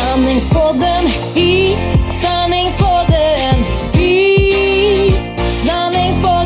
[0.00, 1.04] Sanningspodden
[1.34, 1.76] i
[2.10, 3.56] sanningspodden
[4.00, 5.12] i
[5.48, 6.39] sanningspodden.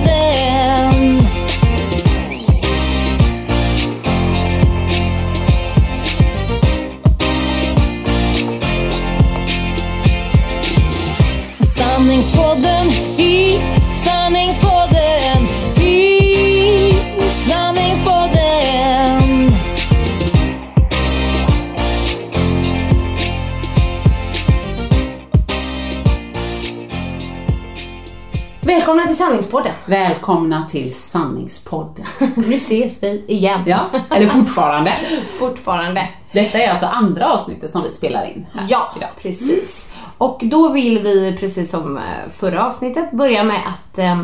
[28.87, 29.73] Välkomna till Sanningspodden.
[29.87, 32.05] Välkomna till Sanningspodden.
[32.35, 33.61] Nu ses vi igen.
[33.67, 34.93] Ja, eller fortfarande.
[35.39, 36.09] Fortfarande.
[36.33, 39.09] Detta är alltså andra avsnittet som vi spelar in här Ja, idag.
[39.23, 39.93] precis.
[40.19, 42.03] Och då vill vi, precis som eh,
[42.37, 44.21] förra avsnittet, börja med att eh,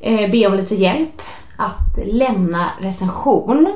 [0.00, 1.22] eh, be om lite hjälp
[1.56, 3.72] att lämna recension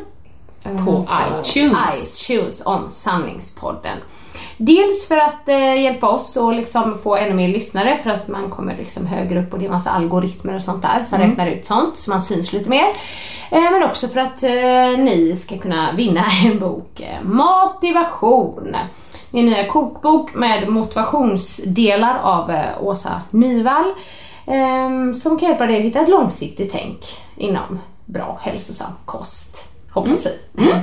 [0.65, 1.07] eh, På
[1.45, 2.31] iTunes.
[2.31, 3.99] iTunes om Sanningspodden.
[4.57, 8.51] Dels för att eh, hjälpa oss och liksom få ännu mer lyssnare för att man
[8.51, 11.65] kommer liksom högre upp och det är massa algoritmer och sånt där som räknar ut
[11.65, 12.87] sånt så man syns lite mer.
[13.51, 18.77] Eh, men också för att eh, ni ska kunna vinna en bok, eh, Motivation.
[19.31, 23.93] Min nya kokbok med motivationsdelar av eh, Åsa Nyvall
[24.47, 26.99] eh, som kan hjälpa dig att hitta ett långsiktigt tänk
[27.37, 29.74] inom bra hälsosam kost.
[29.95, 30.63] Hoppas vi.
[30.63, 30.79] Mm.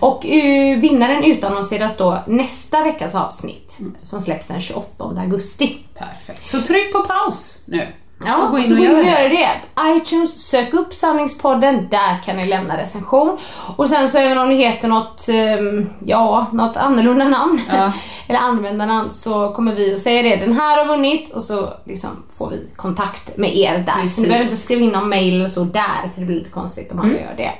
[0.00, 5.78] Och uh, vinnaren utannonseras då nästa veckas avsnitt som släpps den 28 augusti.
[5.94, 6.46] Perfekt.
[6.46, 7.86] Så tryck på paus nu.
[8.26, 9.10] Ja, och gå in så och gå in gör och det.
[9.10, 9.96] göra det.
[9.96, 13.38] iTunes, sök upp Sanningspodden, där kan ni lämna recension.
[13.76, 17.92] Och sen så även om ni heter något, ehm, ja, något annorlunda namn, Ja.
[18.28, 20.36] eller användarnamn, så kommer vi att säga det.
[20.36, 23.92] Den här har vunnit och så liksom får vi kontakt med er där.
[23.92, 24.18] Så Precis.
[24.18, 26.92] ni behöver inte skriva in någon mail eller så där, för det blir lite konstigt
[26.92, 27.10] om Mm.
[27.10, 27.52] alla gör det.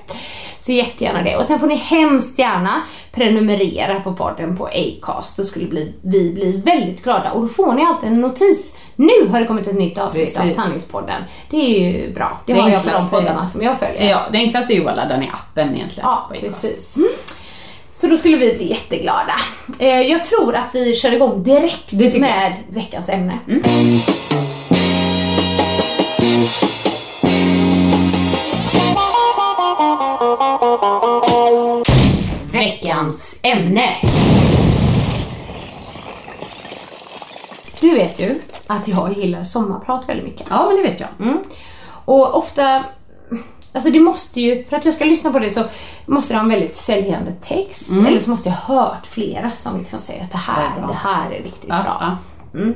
[0.61, 1.37] Så jättegärna det.
[1.37, 2.83] Och sen får ni hemskt gärna
[3.13, 5.37] prenumerera på podden på Acast.
[5.37, 7.31] Då skulle vi bli väldigt glada.
[7.33, 8.77] Och då får ni alltid en notis.
[9.01, 10.59] Nu har det kommit ett nytt avsnitt Precis.
[10.59, 11.23] av Sanningspodden.
[11.51, 12.41] Det är ju bra.
[12.47, 14.11] Det, Det har jag på de poddarna som jag följer.
[14.11, 16.09] Ja, det enklaste är ju att ladda ner appen egentligen.
[16.09, 16.97] Ja, precis.
[17.93, 19.33] Så då skulle vi bli jätteglada.
[19.79, 22.21] Eh, Jag tror att vi kör igång direkt tycker jag.
[22.21, 23.39] med veckans ämne.
[32.53, 33.89] Veckans ämne.
[37.81, 38.35] Du vet ju
[38.69, 40.47] att jag gillar sommarprat väldigt mycket.
[40.51, 41.09] Ja, men det vet jag.
[41.21, 41.39] Mm.
[42.05, 42.85] Och ofta,
[43.73, 45.63] alltså det måste ju, för att jag ska lyssna på det så
[46.07, 47.91] måste det ha en väldigt säljande text.
[47.91, 50.95] Eller så måste jag ha hört flera som liksom säger att det här, Det det
[50.95, 51.99] här är riktigt Ja, bra.
[52.01, 52.17] ja.
[52.59, 52.75] Mm.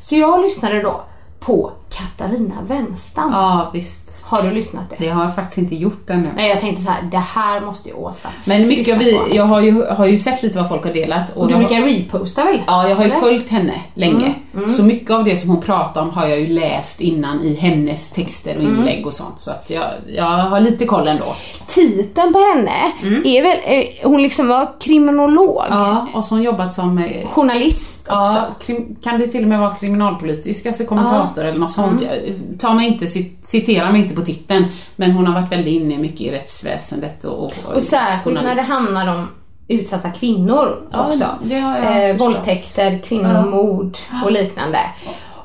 [0.00, 1.00] Så jag lyssnade då
[1.40, 3.30] på Katarina Wenstam.
[3.32, 4.22] ja, visst.
[4.24, 4.96] Har du lyssnat det?
[4.98, 6.30] Det har jag faktiskt inte gjort ännu.
[6.36, 9.26] Nej, jag tänkte så här, det här måste ju Åsa Men mycket vi, på.
[9.36, 11.36] jag har ju, har ju sett lite vad folk har delat.
[11.36, 12.62] Och du jag har- brukar reposta väl?
[12.66, 13.20] Ja, jag har ju Eller?
[13.20, 14.34] följt henne länge.
[14.68, 18.10] Så mycket av det som hon pratar om har jag ju läst innan i hennes
[18.10, 19.40] texter och inlägg och sånt.
[19.40, 21.34] Så att jag, jag har lite koll ändå.
[21.68, 22.92] Titeln på henne
[23.24, 27.26] är väl, eh, hon liksom var kriminolog, Ja, och så har hon jobbat som eh,
[27.26, 28.12] journalist också.
[28.14, 32.02] Ja, krim, kan det till och med vara kriminalpolitisk, alltså kommentator eller något sånt.
[32.02, 34.64] Jag- Ta mig inte, cit- citera mig inte på titeln,
[34.96, 38.62] men hon har varit väldigt inne mycket i rättsväsendet och, och, Och särskilt när det
[38.62, 39.28] handlar om
[39.68, 41.24] utsatta kvinnor Ja, också.
[41.54, 44.78] eh, våldtäkter, kvinnomord och liknande.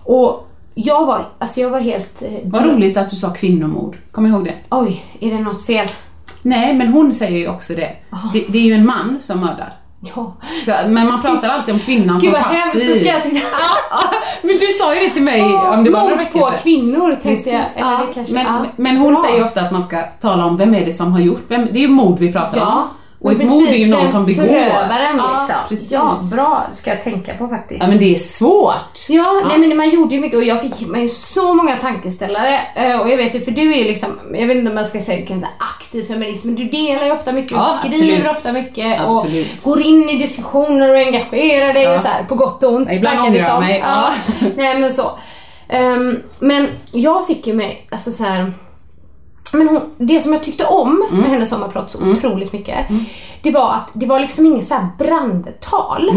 [0.03, 2.21] Och jag var, alltså jag var helt...
[2.21, 4.53] eh, Vad roligt att du sa kvinnomord, kom ihåg det.
[4.69, 5.87] Oj, är det något fel?
[6.41, 7.91] Nej, men hon säger ju också det.
[8.33, 9.73] Det, det är ju en man som mördar.
[10.15, 10.33] Ja.
[10.65, 12.99] Så, men man pratar alltid om kvinnan Gud som vad hemskt, då passiv.
[12.99, 13.21] ska jag
[14.41, 17.49] Men du sa ju det till mig om det var några veckor på kvinnor tänkte
[17.49, 17.63] jag.
[17.77, 18.05] Ja.
[18.29, 18.65] men, ja.
[18.75, 19.23] men hon Bra.
[19.23, 21.79] säger ofta att man ska tala om vem är det som har gjort, vem, det
[21.79, 22.81] är ju mord vi pratar Ja.
[22.81, 22.87] om.
[23.21, 24.43] Och ett mord är ju någon som begår.
[24.43, 25.55] Förövaren Ja, liksom.
[25.69, 25.91] precis.
[25.91, 26.63] Ja, bra.
[26.73, 27.81] Ska jag tänka på faktiskt.
[27.81, 28.99] Ja men det är svårt.
[29.09, 32.59] Ja, nej men man gjorde ju mycket och jag fick med så många tankeställare.
[32.75, 34.85] Eh, Och jag vet ju, för du är ju liksom, jag vet inte om man
[34.85, 38.37] ska säga aktiv feminist, men du delar ju ofta mycket, Ja, du skriver absolut.
[38.37, 39.57] ofta mycket Absolut.
[39.57, 41.95] och går in i diskussioner och engagerar dig Ja.
[41.95, 42.87] och så här, på gott och ont.
[42.91, 44.09] Ja, ibland ångrar jag mig, ja.
[44.57, 45.11] nej men så.
[45.69, 48.53] Ehm, men jag fick ju med, alltså så här.
[49.53, 51.21] Men hon, det som jag tyckte om Mm.
[51.21, 52.75] med hennes sommarprat så otroligt mycket,
[53.41, 56.11] det var att det var liksom inget så här brandtal.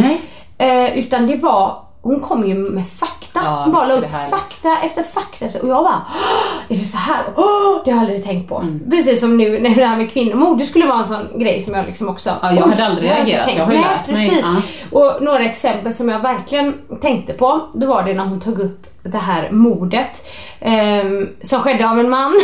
[0.58, 3.40] Eh, utan det var, hon kom ju med fakta.
[3.44, 6.84] Ja, hon bara la upp fakta efter fakta efter, och jag bara, "Åh, är det
[6.84, 7.23] så här?
[7.37, 7.44] Åh,
[7.84, 8.56] det har jag aldrig tänkt på.
[8.58, 8.90] Mm.
[8.90, 11.75] Precis som nu när det här med kvinnomord, det skulle vara en sån grej som
[11.75, 13.96] jag liksom också, Ja, jag hade "Oj, aldrig reagerat, tänkt jag har ju på." Nej,
[13.99, 14.44] lärt mig, precis.
[14.93, 14.99] ja.
[15.00, 18.87] Och några exempel som jag verkligen tänkte på, då var det när hon tog upp
[19.02, 20.26] det här mordet
[20.60, 22.40] ehm, som skedde av en man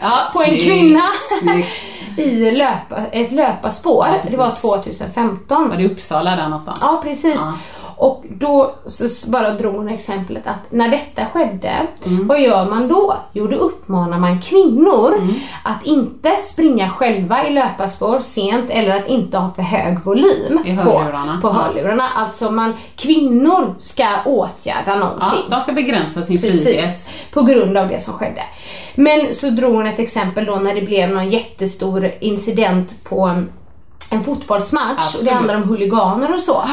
[0.00, 1.02] Ja, på en kvinna
[2.16, 4.06] i löpa, ett löparspår.
[4.06, 4.60] Ja, det var precis.
[4.60, 5.68] 2015.
[5.68, 6.78] Var det Uppsala där någonstans?
[6.82, 7.34] Ja, precis.
[7.34, 7.52] Ja.
[8.02, 11.72] Och då så bara drog hon exemplet att när detta skedde,
[12.06, 12.26] Mm.
[12.26, 13.16] vad gör man då?
[13.32, 15.34] Jo, då uppmanar man kvinnor Mm.
[15.64, 20.76] att inte springa själva i löparspår sent eller att inte ha för hög volym I
[20.76, 21.38] på, hörlurarna.
[21.42, 21.52] på Ja.
[21.52, 22.08] hörlurarna.
[22.16, 25.44] Alltså man, kvinnor ska åtgärda Ja, någonting.
[25.50, 26.64] de ska begränsa sin frihet.
[26.64, 28.42] Precis, på grund av det som skedde.
[28.94, 33.42] Men så drog hon ett exempel då när det blev någon jättestor incident på
[34.12, 35.26] en, fotbollsmatch och Absolut.
[35.26, 36.64] det handlar om huliganer och så.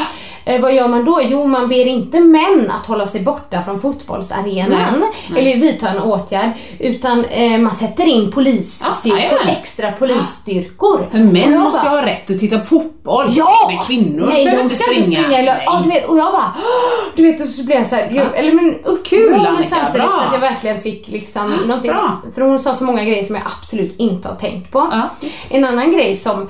[0.46, 1.20] Eh, vad gör man då?
[1.24, 5.52] Jo, man ber inte män att hålla sig borta från fotbollsarenan Nej, nej.
[5.54, 6.50] eller vidta en åtgärd
[6.80, 9.48] utan eh, man sätter in polisstyrkor, jajamän.
[9.48, 11.08] extra polisstyrkor.
[11.12, 13.26] För män Och jag måste ju bara, ha rätt att titta på fotboll.
[13.30, 13.56] Ja!
[13.70, 14.98] Men kvinnor Nej, behöver inte springa.
[15.06, 15.38] inte springa.
[15.38, 16.54] Eller, ja, du vet, och jag bara,
[17.16, 18.24] du vet, och så blev jag såhär, Ja.
[18.36, 20.24] eller men Kul, men samtidigt bra.
[20.28, 22.22] att jag verkligen fick liksom någonting, Bra.
[22.36, 24.88] för hon sa så många grejer som jag absolut inte har tänkt på.
[24.92, 25.30] Ja.
[25.50, 26.50] En annan grej som,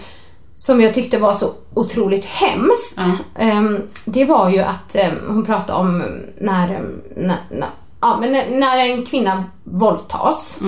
[0.59, 2.99] som jag tyckte var så otroligt hemskt,
[3.35, 5.99] ehm, det var ju att ehm, hon pratade om
[6.39, 6.67] när,
[7.15, 7.69] när, när,
[8.01, 10.59] ja, men när, en kvinna våldtas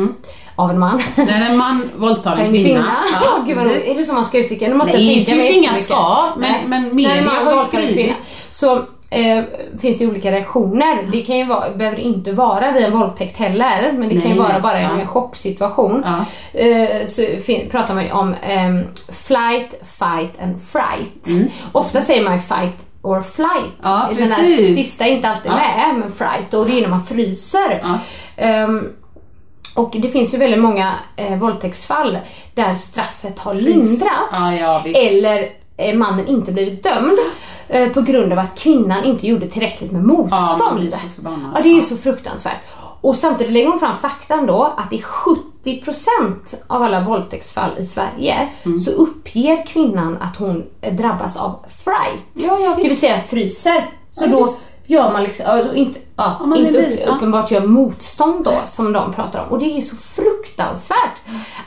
[0.56, 1.02] av en man.
[1.16, 2.64] När en man våldtar En kvinna.
[2.64, 2.96] kvinna.
[3.22, 3.68] Ja, Gud vad.
[3.68, 4.76] Är det så man ska uttrycka det?
[4.76, 4.86] Nej,
[5.26, 8.14] det finns inga ska, men- men media har ju skrivit.
[8.52, 9.44] Så eh,
[9.82, 11.10] finns ju olika reaktioner.
[11.12, 14.36] Det kan ju vara, behöver inte vara vid en våldtäkt heller, men det kan ju
[14.36, 14.62] Nej, vara nej.
[14.62, 15.06] bara en Ja.
[15.06, 16.06] chocksituation.
[16.06, 16.26] Ja.
[16.60, 17.22] Eh, så
[17.72, 19.70] pratar man ju om ehm, flight,
[20.00, 21.50] fight and fright.
[21.72, 23.50] Ofta säger man ju fight or flight.
[23.52, 23.68] Mm.
[23.84, 25.56] Ja, Den här sista är inte alltid Ja.
[25.56, 27.82] med, men fright och det är när man fryser.
[27.84, 28.00] Ja.
[28.44, 28.88] Ehm,
[29.74, 32.18] och det finns ju väldigt många eh, våldtäktsfall
[32.56, 35.44] där straffet har lindrats Ja, ja, eller
[35.78, 37.61] eh, mannen inte blivit dömd eh,
[37.94, 40.90] på grund av att kvinnan inte gjorde tillräckligt med motstånd.
[40.92, 40.98] Ja.
[41.56, 42.58] Ja, det är ju så fruktansvärt.
[43.02, 48.50] Och samtidigt lägger hon fram faktan då att i 70% av alla våldtäktsfall i Sverige
[48.64, 48.80] Mm.
[48.80, 52.26] så uppger kvinnan att hon eh, drabbas av fright.
[52.34, 53.90] Ja, ja, det vill säga fryser.
[54.10, 54.58] Så Ja, då visst.
[54.86, 55.46] gör man liksom,
[55.76, 59.50] inte, ja, Om man inte upp, uppenbart gör motstånd då som de pratar om.
[59.50, 61.18] Och det är ju så fruktansvärt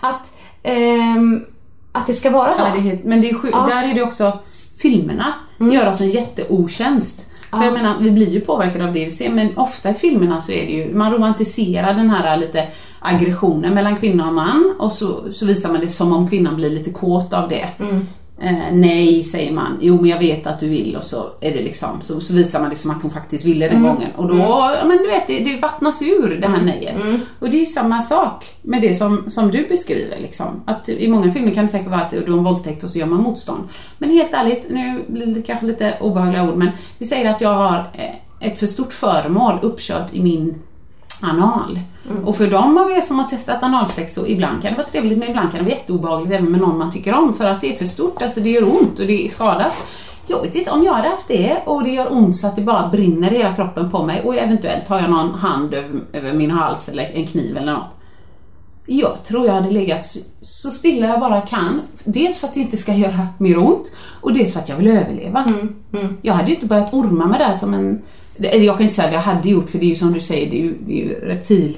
[0.01, 1.45] att, ehm,
[1.93, 2.63] att det ska vara så.
[2.63, 4.39] Det är men det är där är det också,
[4.85, 7.31] filmerna gör oss en jätteotjänst.
[7.51, 10.41] För jag menar, vi blir ju påverkade av det vi ser, men ofta i filmerna
[10.41, 12.69] så är det ju, man romantiserar den här lite
[13.01, 16.71] aggressionen mellan kvinna och man och så, så visar man det som om kvinnan blir
[16.71, 17.69] lite kåt av det.
[18.41, 19.79] Eh, nej, säger man.
[19.81, 22.61] Jo, men jag vet att du vill och så är det liksom, så, så visar
[22.61, 24.11] man det som att hon faktiskt ville den gången.
[24.17, 26.97] Och då, ja men du vet, det, det vattnas ur det här nejet.
[27.39, 30.47] Och det är ju samma sak med det som, som du beskriver liksom.
[30.67, 32.99] Att i många filmer kan det säkert vara att det är en våldtäkt och så
[32.99, 33.69] gör man motstånd.
[33.99, 37.55] Men helt ärligt, nu blir det kanske lite obehagliga ord, men vi säger att jag
[37.55, 40.55] har eh, ett för stort föremål uppkört i min
[41.23, 41.81] anal.
[42.25, 45.19] Och för de av er som har testat analsex så ibland kan det vara trevligt
[45.19, 47.75] men ibland kan det vara jätteobehagligt även med någon man tycker om för att det
[47.75, 49.75] är för stort, alltså det gör ont och det skadas.
[50.27, 52.63] Jag vet inte, om jag hade haft det och det gör ont så att det
[52.63, 56.33] bara brinner i hela kroppen på mig och eventuellt har jag någon hand över, över
[56.33, 57.89] min hals eller en kniv eller något.
[58.87, 60.07] Jag tror jag hade legat
[60.41, 61.81] så- stilla jag bara kan.
[62.05, 64.89] Dels för att det inte ska göra mer ont och dels för att jag vill
[64.89, 65.45] överleva.
[66.23, 68.03] Jag hade ju inte börjat orma med det här som en...
[68.37, 70.51] Jag kan inte säga vad jag hade gjort för det är ju som du säger,
[70.51, 71.77] det är ju, det är ju reptil...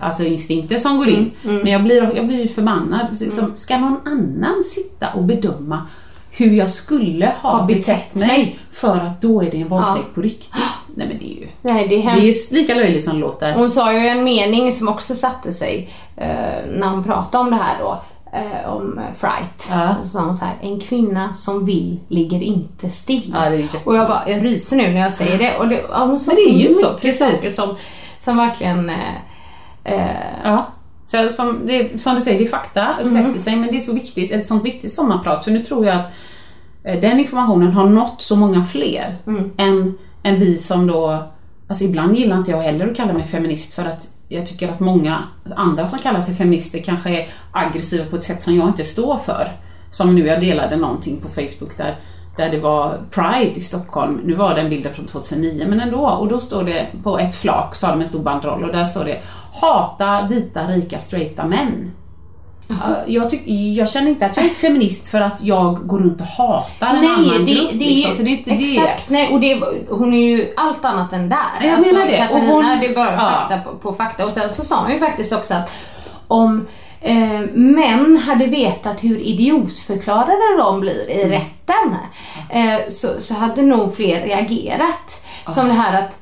[0.00, 1.30] Alltså instinkter som går in.
[1.42, 3.06] Men jag blir, jag blir förbannad.
[3.20, 5.86] Liksom, Ska någon annan sitta och bedöma
[6.30, 10.14] hur jag skulle ha, Ha betett betett mig för att då är det en våldtäkt
[10.14, 10.54] på riktigt?
[10.94, 11.48] Nej men det är ju...
[11.62, 13.54] Nej, det är Det är lika löjligt som det låter.
[13.54, 16.26] Hon sa ju en mening som också satte sig eh,
[16.74, 18.00] när hon pratade om det här då.
[18.36, 19.68] Eh, om eh, fright.
[19.70, 19.94] Ja.
[20.02, 23.34] Så sa hon så här, en kvinna som vill ligger inte still.
[23.34, 25.58] Ja, och jag bara, jag ryser nu när jag säger det.
[25.58, 27.54] Och det ja, hon sa Men det är ju så, precis.
[27.54, 27.76] som,
[28.20, 29.14] som verkligen eh,
[29.84, 30.66] eh, Ja.
[31.04, 33.80] Så som, det, som du säger, det är fakta, det sätter sig, men det är
[33.80, 36.12] så viktigt, ett sånt viktigt sommarprat, för nu tror jag att
[36.84, 39.16] eh, den informationen har nått så många fler
[39.56, 41.24] än, än vi som då,
[41.68, 44.80] alltså ibland gillar inte jag heller att kalla mig feminist för att jag tycker att
[44.80, 45.18] många
[45.56, 49.16] andra som kallar sig feminister kanske är aggressiva på ett sätt som jag inte står
[49.16, 49.52] för.
[49.90, 51.96] Som nu, jag delade någonting på Facebook där,
[52.36, 54.20] där det var Pride i Stockholm.
[54.24, 56.06] Nu var det en bild från 2009 men ändå.
[56.06, 58.84] Och då står det på ett flak, så har de en stor banderoll och där
[58.84, 59.18] står det
[59.52, 61.90] Hata vita rika straighta män.
[62.68, 63.42] Ja, Jag, tyck,
[63.76, 67.06] jag känner inte att jag är feminist för att jag går runt och hatar en
[67.10, 67.70] annan grupp.
[67.72, 71.28] liksom, så det är inte exakt, nej, och det, hon är ju allt annat än
[71.28, 71.36] där.
[71.36, 73.18] Alltså, Jag menar det, och Katarina, hon- det är bara ja.
[73.18, 74.24] fakta på, på fakta.
[74.26, 75.70] Och sen så sa hon ju faktiskt också att
[76.28, 76.66] om
[77.00, 81.32] eh, män hade vetat hur idiotförklarade de blir Mm.
[81.32, 81.96] i rätten
[82.50, 85.22] eh, så, så hade nog fler reagerat.
[85.54, 86.20] Som det här att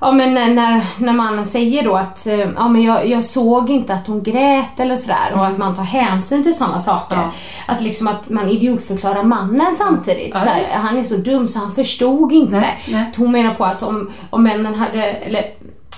[0.00, 3.94] Ja men när, när, mannen säger då att eh, ja, men jag, jag såg inte
[3.94, 7.16] att hon grät eller sådär och att man tar hänsyn till sådana saker.
[7.16, 7.28] Mm.
[7.66, 7.74] Ja.
[7.74, 10.30] Att liksom att man idiotförklarar mannen samtidigt.
[10.34, 10.72] Ja, så här, just.
[10.72, 12.60] han är så dum så han förstod inte.
[12.60, 13.12] Nej, nej.
[13.16, 15.44] Hon menar på att om, om männen hade, eller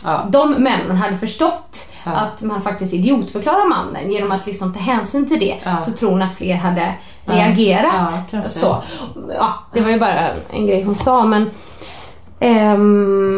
[0.05, 0.27] Ja.
[0.31, 5.41] de männen hade förstått att man faktiskt idiotförklarar mannen genom att liksom ta hänsyn till
[5.41, 5.81] det Ja.
[5.81, 8.13] så tror hon att fler hade reagerat.
[8.31, 8.83] Ja, så.
[9.35, 11.51] Ja, det var ju bara en grej hon sa men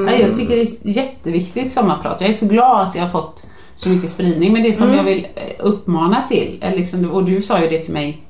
[0.06, 2.20] Nej, jag tycker det är jätteviktigt sommarprat.
[2.20, 3.42] Jag är så glad att jag har fått
[3.76, 4.52] så mycket spridning.
[4.52, 7.78] Men det som jag vill eh, uppmana till, är liksom, och du sa ju det
[7.78, 8.24] till mig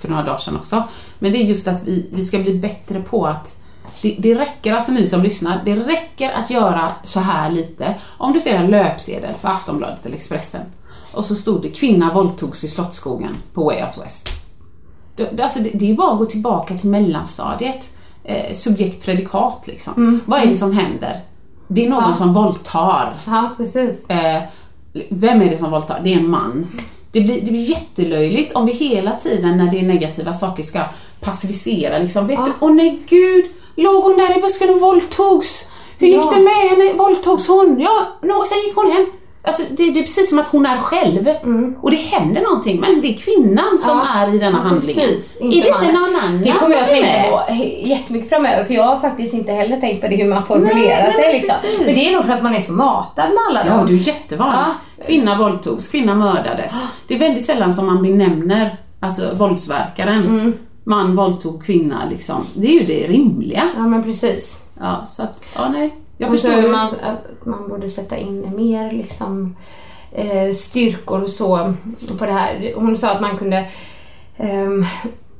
[0.00, 0.82] för några dagar sedan också,
[1.18, 3.56] men det är just att vi, vi ska bli bättre på att
[4.02, 7.94] det, det räcker, alltså ni som lyssnar, det räcker att göra så här lite.
[8.18, 10.60] Om du ser en löpsedel för Aftonbladet eller Expressen
[11.12, 14.28] och så stod det kvinna våldtogs i Slottsskogen på Way Out West.
[15.16, 17.96] Det- alltså det, det är bara att gå tillbaka till mellanstadiet.
[18.28, 20.20] Eh, subjekt predikat liksom.
[20.24, 21.20] Vad är det som händer?
[21.68, 22.12] Det är någon Ja.
[22.14, 23.22] som våldtar.
[23.26, 24.10] Ja, precis.
[24.10, 24.42] Eh,
[25.10, 26.00] vem är det som våldtar?
[26.04, 26.66] Det är en man.
[27.12, 30.80] Det blir, det blir jättelöjligt om vi hela tiden när det är negativa saker ska
[31.20, 32.26] passivisera liksom.
[32.26, 33.44] Vet du, åh nej gud,
[33.76, 35.70] låg hon där i busken och våldtogs?
[35.98, 36.32] Hur gick Ja.
[36.36, 36.92] det med henne?
[36.98, 37.80] Våldtogs hon?
[37.80, 39.06] Ja, no, sen gick hon hem.
[39.46, 41.28] Alltså det, det är precis som att hon är själv.
[41.82, 44.06] Och det händer någonting men det är kvinnan som Mm.
[44.14, 44.20] Ja.
[44.26, 45.04] är i denna handlingen.
[45.08, 45.88] Precis, är inte det mannen.
[45.88, 47.54] inte någon annan Det kommer jag är tänka på
[47.88, 51.12] jättemycket framöver för jag har faktiskt inte heller tänkt på det hur man formulerar Nej,
[51.12, 51.32] sig.
[51.32, 51.54] Liksom.
[51.78, 53.86] Men det är nog för att man är så matad med alla Ja, dem.
[53.86, 54.58] du är jättevanlig.
[54.96, 55.04] Ja.
[55.06, 56.74] Kvinna våldtogs, kvinna mördades.
[57.08, 60.18] Det är väldigt sällan som man benämner alltså, våldsverkaren.
[60.26, 60.52] Mm.
[60.84, 62.44] Man våldtog kvinna liksom.
[62.54, 63.62] Det är ju det rimliga.
[63.76, 64.60] Ja men precis.
[64.80, 65.94] Ja, så att, ja nej.
[66.18, 66.68] Jag förstår ju.
[66.68, 69.56] man, att man borde sätta in mer liksom,
[70.12, 71.74] eh, styrkor och så
[72.18, 72.72] på det här.
[72.76, 73.68] Hon sa att man kunde,
[74.36, 74.86] ehm,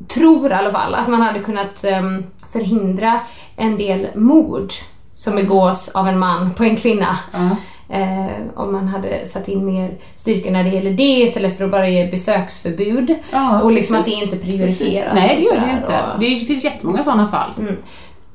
[0.09, 3.21] tror i alla fall, att man hade kunnat ehm, förhindra
[3.56, 4.73] en del mord
[5.14, 7.18] som begås av en man på en kvinna.
[7.33, 7.56] Ja.
[7.88, 11.71] Eh, om man hade satt in mer styrka när det gäller det istället för att
[11.71, 13.14] bara ge besöksförbud.
[13.33, 14.14] Ja, och liksom precis.
[14.14, 14.78] att det inte Precis.
[14.78, 15.14] prioriteras.
[15.14, 16.02] Nej, det gör det inte.
[16.14, 17.50] och- Det finns jättemånga sådana fall.
[17.59, 17.76] Mm.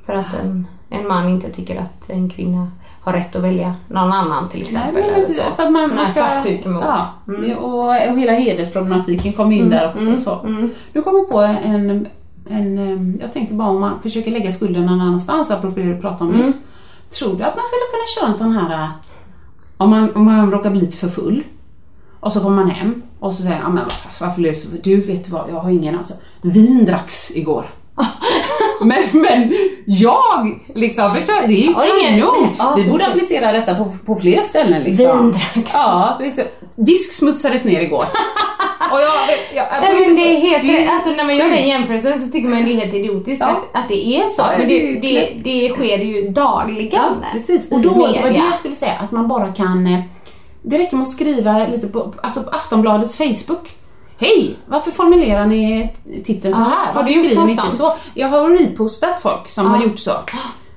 [0.06, 2.68] För att en, en man inte tycker att en kvinna
[3.02, 4.94] har rätt att välja någon annan till exempel.
[4.94, 5.42] Nej, eller så.
[5.56, 6.84] för att man, Såna man här ska, svartsjukemord.
[6.84, 7.58] ja, Mm.
[7.58, 10.18] och, hela hedersproblematiken kommer in där också.
[10.18, 10.40] så.
[10.94, 12.08] Nu kommer jag på en,
[12.50, 16.24] en, jag tänkte bara om man försöker lägga skulden någon annanstans, apropå det du pratade
[16.24, 16.42] om Mm.
[16.48, 16.62] nyss.
[17.20, 18.90] Tror du att man skulle kunna köra en sån här, äh,
[19.78, 21.44] om man, om man råkar bli lite för full
[22.20, 23.84] och så kommer man hem och så säger man, men
[24.22, 26.14] varför, du så Du vet vad, jag har ingen alltså.
[26.42, 27.70] Vin dracks igår.
[28.84, 29.54] men, men
[29.86, 31.48] jag liksom, förstår?
[31.48, 32.48] Det är ju kanon!
[32.58, 35.36] ja, Vi borde applicera detta på, på fler ställen liksom.
[35.74, 36.44] Ja, liksom.
[36.76, 38.06] Disk smutsades ner igår.
[38.92, 39.12] och jag,
[39.56, 40.90] jag, jag, Nej, men det är helt det är.
[40.96, 43.48] Alltså när man gör den jämförelsen så tycker man det är helt idiotiskt Ja.
[43.48, 44.42] att, att det är så.
[44.42, 46.90] Ja, men det det, det, sker ju dagligen.
[47.22, 47.72] Ja, precis.
[47.72, 49.88] Och då, det var det jag skulle säga, att man bara kan...
[49.88, 50.00] eh,
[50.62, 53.70] Det räcker med att skriva lite på, alltså på Aftonbladets Facebook.
[54.22, 54.56] Hej!
[54.66, 56.70] Varför formulerar ni titeln så här?
[56.86, 57.94] har du Varför skriver ni inte så?
[58.14, 60.12] Jag har repostat folk som har gjort så.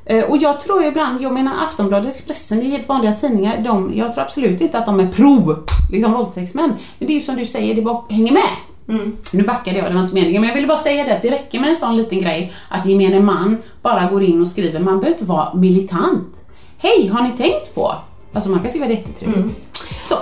[0.07, 3.59] Eh, Och jag tror ibland, jag menar Aftonbladet, Expressen, det är helt vanliga tidningar.
[3.65, 5.57] De, jag tror absolut inte att de är pro
[5.93, 6.73] liksom våldtäktsmän.
[6.99, 8.49] Men det är ju som du säger, det bara hänger med.
[8.89, 9.17] Mm.
[9.33, 10.41] Nu backade jag, det var inte meningen.
[10.41, 13.21] Men jag ville bara säga det, det räcker med en sån liten grej att gemene
[13.21, 14.81] man bara går in och skriver.
[14.81, 16.35] Man behöver inte vara militant.
[16.79, 17.95] Hej, har ni tänkt på?
[18.33, 19.39] Alltså man kan skriva det jättetrevligt.
[19.39, 19.55] Mm.
[20.03, 20.15] Så.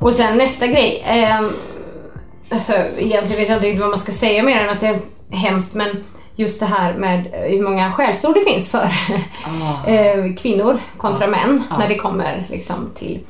[0.00, 1.02] Och sen nästa grej.
[1.06, 1.40] Eh,
[2.50, 4.98] alltså, egentligen vet jag inte riktigt vad man ska säga mer än att det är
[5.36, 6.04] hemskt men
[6.34, 8.84] just det här med eh, hur många skällsord det finns för
[9.86, 13.20] eh, kvinnor kontra män när det kommer liksom till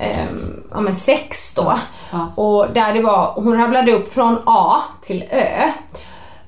[0.00, 0.26] eh,
[0.70, 1.78] ja, men sex då.
[2.12, 2.32] Ja.
[2.34, 5.72] Och där det var, hon rabblade upp från A till Ö.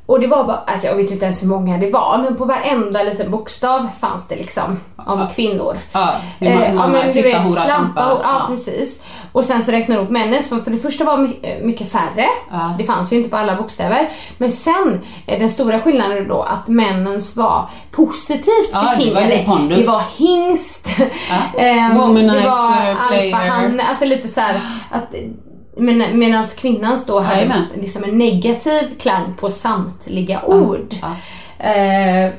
[0.06, 2.44] Och det var bara, alltså jag vet inte ens hur många det var, men på
[2.44, 5.76] varenda liten bokstav fanns det liksom om kvinnor.
[5.92, 6.08] Ja,
[6.40, 8.54] hur man- hur man men du vet, hora, slampa, hora, ja, Ja.
[8.54, 9.02] precis.
[9.32, 12.26] Och sen så räknar de upp männen som för det första var eh, mycket färre.
[12.50, 12.74] Ja.
[12.78, 14.08] Det fanns ju inte på alla bokstäver.
[14.38, 19.26] Men sen, eh, den stora skillnaden då att männens var positivt Ja, det var betingade.
[19.28, 19.86] lite pondus.
[19.86, 20.88] Det var hingst,
[21.28, 21.60] Ja.
[21.60, 24.60] ehm, det var alfahanne, alltså lite så här
[24.90, 25.14] att
[25.76, 27.64] men, Medan kvinnans då hade Jajamän.
[27.74, 30.94] liksom en negativ klang på samtliga ord.
[31.02, 31.16] ja.
[31.58, 32.30] Eh,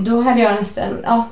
[0.00, 1.28] då hade jag nästan, ja,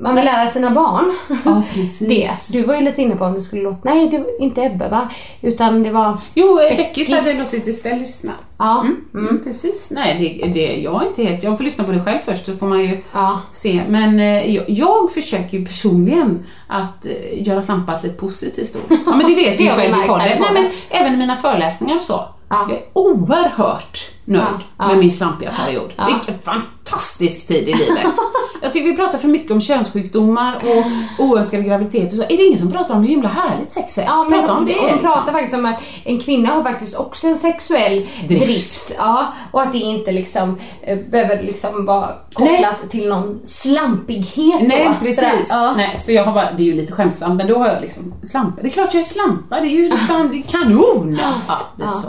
[0.00, 1.04] man vill lära sina barn
[1.44, 1.98] Ja, precis.
[2.08, 2.58] det.
[2.58, 4.88] Du var ju lite inne på om du skulle låta, nej det var inte Ebbe
[4.88, 5.08] va?
[5.40, 7.10] Utan det var, Jo, Beckis.
[7.10, 8.32] Hade låtit istället lyssna.
[8.58, 9.90] ja, Mm, mm, precis.
[9.90, 11.42] Nej, det, det, jag är inte helt...
[11.44, 13.40] Jag får lyssna på det själv först så får man ju ja.
[13.52, 13.82] se.
[13.88, 18.98] Men eh, jag, jag försöker ju personligen att eh, göra slampat lite positivt ord.
[19.06, 20.28] Ja men det vet du ju själv i podden.
[20.40, 22.24] Nej, men även i mina föreläsningar och så.
[22.48, 22.66] Ja.
[22.68, 23.98] Jag är oerhört
[24.30, 24.86] nöjd Ja, ja.
[24.88, 25.92] med min slampiga period.
[25.96, 26.06] Ja.
[26.06, 28.06] Vilken fantastisk tid i livet.
[28.62, 32.22] jag tycker vi pratar för mycket om könssjukdomar och oönskade graviditeter så.
[32.22, 34.02] Är det ingen som pratar om hur himla härligt sex är?
[34.02, 35.10] Ja, men Prata om de, det och de liksom.
[35.12, 38.44] pratar faktiskt om att en kvinna har faktiskt också en sexuell Drift.
[38.46, 38.92] drift.
[38.98, 44.60] ja, och att det inte liksom eh, behöver liksom vara kopplat till någon slampighet.
[44.62, 44.94] Nej då.
[45.06, 45.16] precis.
[45.16, 45.74] Sådär, ja.
[45.76, 48.14] Nej, så jag har bara, det är ju lite skämtsamt men då har jag liksom
[48.22, 48.62] slampa.
[48.62, 51.18] Det är klart jag är slampa, det är ju liksom det kanon.
[51.48, 52.08] Ja, lite så.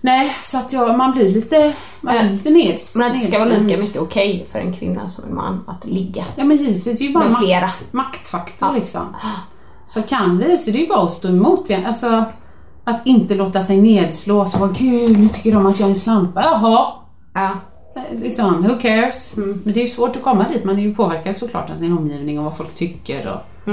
[0.00, 3.38] Nej, så att jag, man blir lite, man blir lite neds, Men att det ska
[3.38, 6.24] vara lika mycket okej för en kvinna som en man att ligga.
[6.36, 9.16] Ja men givetvis, det är ju bara makt, maktfaktor liksom.
[9.86, 11.86] Så kan vi så det är ju bara att stå emot igen.
[11.86, 12.24] Alltså,
[12.84, 15.96] att inte låta sig nedslås och bara gud nu tycker de att jag är en
[15.96, 16.42] slampa.
[16.42, 16.92] Jaha,
[17.34, 17.50] Ja.
[17.96, 19.36] Eh, Liksom, who cares?
[19.36, 20.64] Men det är ju svårt att komma dit.
[20.64, 23.70] Man är ju påverkad såklart av sin omgivning och vad folk tycker och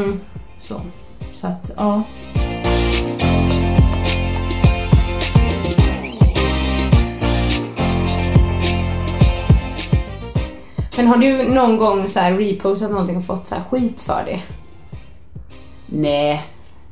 [0.59, 0.81] så.
[1.33, 2.03] Så att, ja.
[10.97, 14.23] Men har du någon gång så här repostat någonting och fått så här skit för
[14.25, 14.39] det?
[15.85, 16.31] Nej.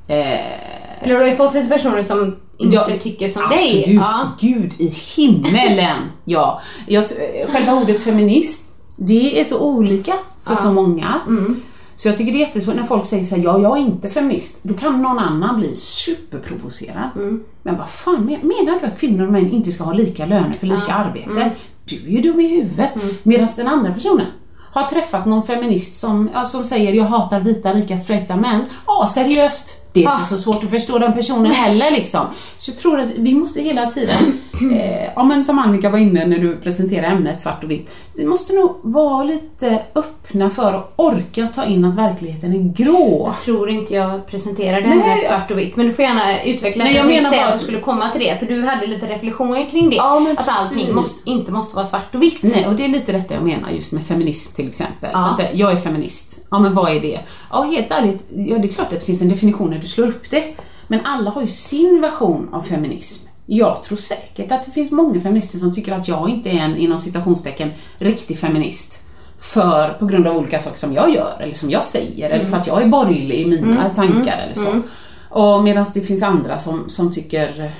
[0.07, 3.85] Eh, Eller du har ju fått lite personer som inte Ja, tycker som absolut.
[3.85, 3.95] dig.
[3.95, 4.31] Ja.
[4.39, 5.97] Gud i himmelen.
[6.25, 6.61] ja.
[6.87, 10.13] Jag, eh, själva ordet feminist, det är så olika
[10.47, 11.19] för så många.
[11.27, 11.61] Mm.
[11.97, 14.09] Så jag tycker det är jättesvårt när folk säger så här, ja jag är inte
[14.09, 14.59] feminist.
[14.63, 17.09] Då kan någon annan bli superprovocerad.
[17.15, 17.43] Mm.
[17.63, 20.53] Men vad fan men- menar du att kvinnor och män inte ska ha lika löner
[20.59, 21.29] för lika arbete?
[21.31, 21.49] Mm.
[21.85, 22.91] Du är ju dum i huvudet.
[23.23, 24.27] Medan den andra personen
[24.71, 28.65] har träffat någon feminist som, ja, som säger jag hatar vita, rika, straighta män.
[28.87, 29.84] Ja, seriöst.
[29.95, 32.21] Det är inte så svårt att förstå den personen heller liksom.
[32.57, 34.39] Så jag tror att vi måste hela tiden,
[34.73, 37.91] eh, ja men som Annika var inne när du presenterade ämnet svart och vitt.
[38.13, 43.27] Vi måste nog vara lite öppna för att orka ta in att verkligheten är grå.
[43.33, 46.83] Jag tror inte jag presenterade Nej, jag- svart och vitt men du får gärna utveckla
[46.83, 46.99] Nej, det.
[46.99, 49.89] jag menar bara- att du skulle komma till det för du hade lite reflektioner kring
[49.89, 49.95] det.
[49.95, 52.43] Ja, att allting måste, inte måste vara svart och vitt.
[52.43, 55.09] Nej, och det är lite detta jag menar just med feminism till exempel.
[55.13, 55.17] Ja.
[55.19, 56.39] Alltså, jag är feminist.
[56.51, 57.19] Ja, men vad är det?
[57.51, 60.29] Ja, helt ärligt, ja, det är klart att det finns en definition du slår upp
[60.29, 60.43] det.
[60.87, 63.29] Men alla har ju sin version av feminism.
[63.45, 66.77] Jag tror säkert att det finns många feminister som tycker att jag inte är en,
[66.77, 69.01] inom citationstecken, riktig feminist.
[69.39, 72.57] För, på grund av olika saker som jag gör, eller som jag säger, eller för
[72.57, 74.81] att jag är borgerlig i mina tankar eller så.
[75.29, 77.75] Och medan det finns andra som, som tycker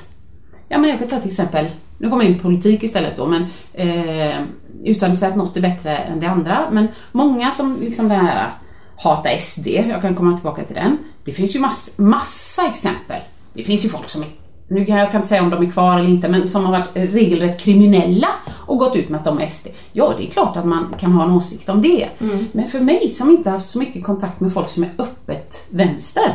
[0.68, 1.66] Ja men jag kan ta till exempel,
[1.98, 4.36] nu kommer jag in på politik istället då, men eh,
[4.84, 6.68] utan att säga att något är bättre än det andra.
[6.72, 8.54] Men många som liksom den här
[8.98, 10.98] hata SD, jag kan komma tillbaka till den.
[11.26, 13.22] Det finns ju mass, massa exempel.
[13.54, 14.28] Det finns ju folk som är,
[14.68, 16.90] nu kan jag inte säga om de är kvar eller inte, men som har varit
[16.94, 19.68] regelrätt kriminella och gått ut med att de är SD.
[19.92, 22.10] Ja, det är klart att man kan ha en åsikt om det.
[22.52, 26.34] Men för mig som inte haft så mycket kontakt med folk som är öppet vänster,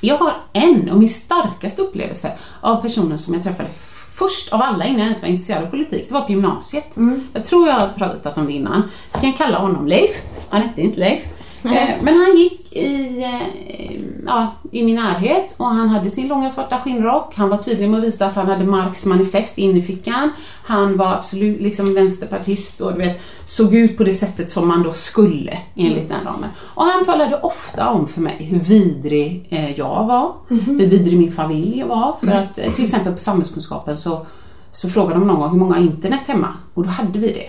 [0.00, 3.68] jag har en och min starkaste upplevelse av personen som jag träffade
[4.14, 6.04] först av alla innan jag ens var intresserad av politik.
[6.08, 6.96] Det var på gymnasiet.
[7.32, 8.82] Jag tror jag har pratat om det innan.
[9.14, 10.22] Vi kan kalla honom Leif.
[10.50, 11.22] Han hette inte Leif.
[11.64, 16.50] Eh, Men han gick i, eh, ja, i min närhet och han hade sin långa
[16.50, 17.34] svarta skinnrock.
[17.36, 20.30] Han var tydlig med att visa att han hade Marx manifest inne i fickan.
[20.64, 24.82] Han var absolut liksom vänsterpartist och du vet, såg ut på det sättet som man
[24.82, 26.50] då skulle enligt den ramen.
[26.74, 31.32] Och han talade ofta om för mig hur vidrig eh, jag var, hur vidrig min
[31.32, 32.16] familj var.
[32.20, 34.26] För att eh, till exempel på samhällskunskapen så
[34.74, 36.48] så frågade de någon gång hur många har internet hemma?
[36.74, 37.48] Och då hade vi det.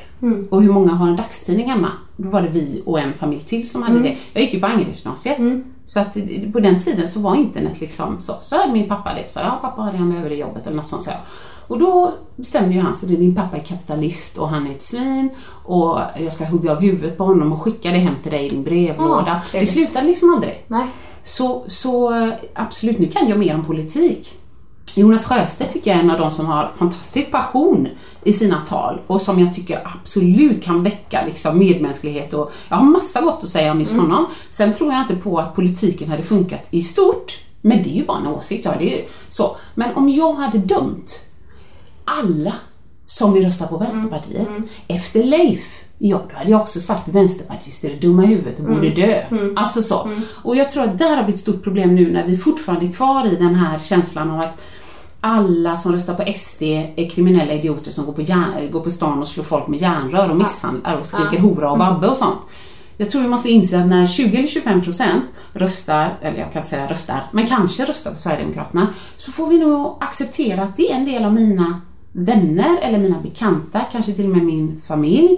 [0.50, 1.92] Och hur många har en dagstidning hemma?
[2.18, 4.18] Då var det vi och en familj till som hade det.
[4.34, 5.38] Jag gick ju på Angeredsgymnasiet.
[5.86, 6.18] Så att
[6.54, 8.34] på den tiden så var internet liksom så.
[8.42, 9.32] Så hade min pappa det.
[9.32, 11.04] Så ja, pappa har det, han behöver det jobbet eller något sånt.
[11.04, 11.20] Så jag.
[11.68, 14.82] Och då bestämde ju han så det, din pappa är kapitalist och han är ett
[14.82, 15.30] svin
[15.66, 18.50] och jag ska hugga av huvudet på honom och skicka det hem till dig i
[18.50, 19.42] din brevlåda.
[19.54, 20.66] Ja, det slutade liksom aldrig.
[20.68, 20.88] Nej.
[21.24, 24.34] Så, så eh, absolut, nu kan jag mer om politik.
[24.98, 27.88] Jonas Sjöstedt tycker jag är en av de som har fantastisk passion
[28.24, 32.86] i sina tal och som jag tycker absolut kan väcka liksom medmänsklighet och jag har
[32.86, 34.26] massa gott att säga om just honom.
[34.50, 37.38] Sen tror jag inte på att politiken hade funkat i stort.
[37.62, 39.58] Men det är ju bara en åsikt, ja, det är så.
[39.76, 41.20] Men om jag hade dömt
[42.06, 42.54] alla
[43.08, 44.50] som vill rösta på Vänsterpartiet
[44.88, 48.90] efter Leif Ja, då hade jag också sagt vänsterpartister är dumma i huvudet och borde
[48.90, 49.24] dö.
[49.56, 50.10] Alltså så.
[50.44, 52.92] Och jag tror att där har vi ett stort problem nu när vi fortfarande är
[52.92, 54.62] kvar i den här känslan av att
[55.26, 56.62] alla som röstar på SD
[56.96, 60.30] är kriminella idioter som går på, järn, går på stan och slår folk med järnrör
[60.30, 62.40] och misshandlar och skriker hora och babbe och sånt.
[62.98, 66.60] Jag tror vi måste inse att när 20 eller 25 procent röstar, eller jag kan
[66.60, 70.92] inte säga röstar, men kanske röstar på Sverigedemokraterna, så får vi nog acceptera att det
[70.92, 75.38] är en del av mina vänner eller mina bekanta, kanske till och med min familj,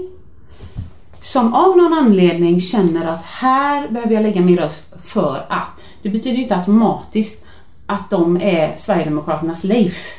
[1.22, 5.68] som av någon anledning känner att här behöver jag lägga min röst för att.
[6.02, 7.47] Det betyder ju inte automatiskt
[7.88, 10.14] att de är Sverigedemokraternas Leif.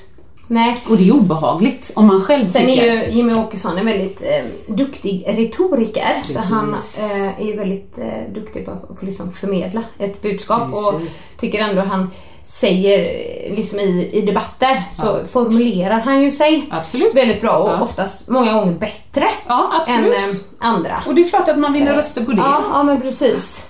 [0.50, 0.76] Nej.
[0.88, 2.82] Och det är obehagligt om man själv Sen tycker...
[2.86, 6.22] är ju Jimmy Åkesson en väldigt eh, duktig retoriker.
[6.24, 6.50] Så Precis.
[6.50, 10.62] han eh, är ju väldigt eh, duktig på att liksom förmedla ett budskap.
[10.72, 11.34] Och Precis.
[11.40, 12.10] tycker ändå han
[12.44, 17.14] säger eh, liksom i, i debatter så formulerar han ju sig Absolut.
[17.14, 17.80] väldigt bra och Ja.
[17.82, 20.14] oftast många gånger bättre Ja, än absolut.
[20.14, 21.02] eh, andra.
[21.06, 22.42] Och det är klart att man vinner röster på det.
[22.42, 23.66] Ja, ja men precis.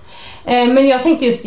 [0.48, 1.44] Eh, Men jag tänkte just,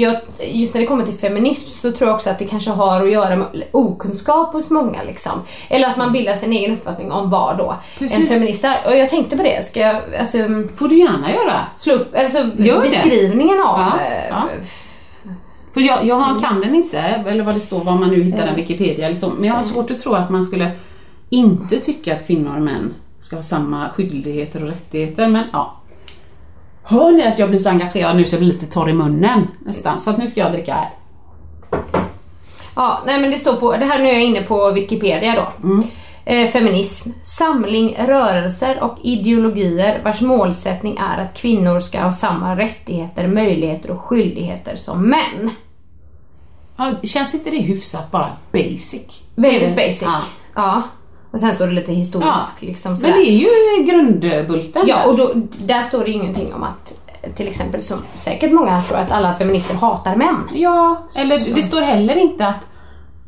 [0.52, 3.12] just när det kommer till feminism så tror jag också att det kanske har att
[3.12, 5.32] göra med okunskap hos många liksom.
[5.70, 8.18] Eller att man bildar sin egen uppfattning om vad då Precis.
[8.20, 8.78] en feminist är.
[8.86, 10.38] Och jag tänkte på det, ska jag alltså,
[10.76, 11.60] får du gärna göra.
[11.78, 12.90] slå upp alltså, Gör det.
[12.90, 14.44] beskrivningen av Ja, eh, ja.
[15.74, 18.46] För jag, jag har- kan den inte, eller vad det står, var man nu hittar
[18.46, 19.30] den, Wikipedia eller så.
[19.30, 20.72] Men jag har svårt att tro att man skulle
[21.30, 25.28] inte tycka att kvinnor och män ska ha samma skyldigheter och rättigheter.
[25.28, 25.74] Men ja.
[26.92, 29.48] Hör ni att jag blir så engagerad nu så jag blir lite torr i munnen
[29.66, 30.00] nästan.
[30.00, 30.90] Så att nu ska jag dricka här.
[32.76, 35.68] Ja, nej men det står på, det här nu är jag inne på Wikipedia då.
[36.26, 43.28] Eh, feminism, samling rörelser och ideologier vars målsättning är att kvinnor ska ha samma rättigheter,
[43.28, 45.50] möjligheter och skyldigheter som män.
[46.78, 49.22] Ja, känns inte det hyfsat bara basic?
[49.36, 50.02] Väldigt basic.
[50.02, 50.22] Ja.
[50.56, 50.84] Ja.
[51.32, 52.68] Och sen står det lite historiskt Ja.
[52.68, 54.84] liksom Men det är ju grundbulten.
[54.88, 56.94] Ja, och då, där står det ingenting om att
[57.36, 60.48] till exempel som säkert många tror att alla feminister hatar män.
[60.54, 62.68] Ja, eller det står heller inte att,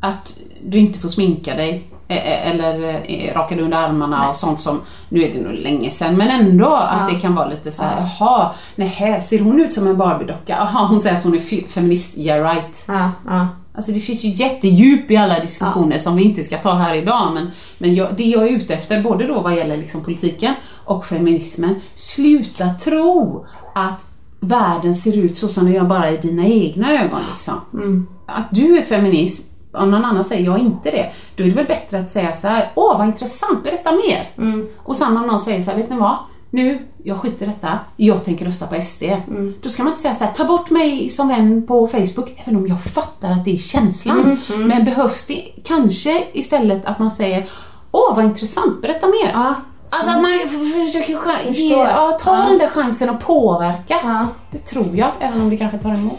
[0.00, 0.34] att
[0.66, 4.60] du inte får sminka dig eh, eh, eller eh, raka dig under armarna och sånt
[4.60, 7.82] som, nu är det nog länge sedan, men ändå att det kan vara lite så
[7.82, 10.56] här, jaha, nej, ser hon ut som en Barbiedocka?
[10.58, 12.84] Jaha, hon säger att hon är fe- feminist, yeah right.
[12.88, 13.48] Ja, ja.
[13.76, 17.34] Alltså det finns ju jättedjup i alla diskussioner som vi inte ska ta här idag
[17.34, 21.06] men, men jag, det jag är ute efter, både då vad gäller liksom politiken och
[21.06, 24.06] feminismen, sluta tro att
[24.40, 27.20] världen ser ut så som den gör bara i dina egna ögon.
[27.30, 27.54] Liksom.
[28.26, 31.54] Att du är feminist, om någon annan säger jag är inte det, då är det
[31.54, 34.30] väl bättre att säga så här: åh vad intressant, berätta mer.
[34.84, 36.16] Och samma om någon säger så här, vet ni vad?
[36.54, 39.02] Nu, jag skiter i detta, jag tänker rösta på SD.
[39.62, 42.56] Då ska man inte säga så här, ta bort mig som vän på Facebook, även
[42.56, 44.38] om jag fattar att det är känslan.
[44.58, 47.48] Men behövs det kanske istället att man säger,
[47.90, 49.30] åh vad intressant, berätta mer.
[49.32, 49.54] Ja.
[49.90, 50.30] Alltså att man
[50.86, 52.46] försöker ge, ja, ta Ja.
[52.48, 54.00] den där chansen att påverka.
[54.04, 54.28] Ja.
[54.50, 56.18] Det tror jag, även om det kanske tar emot.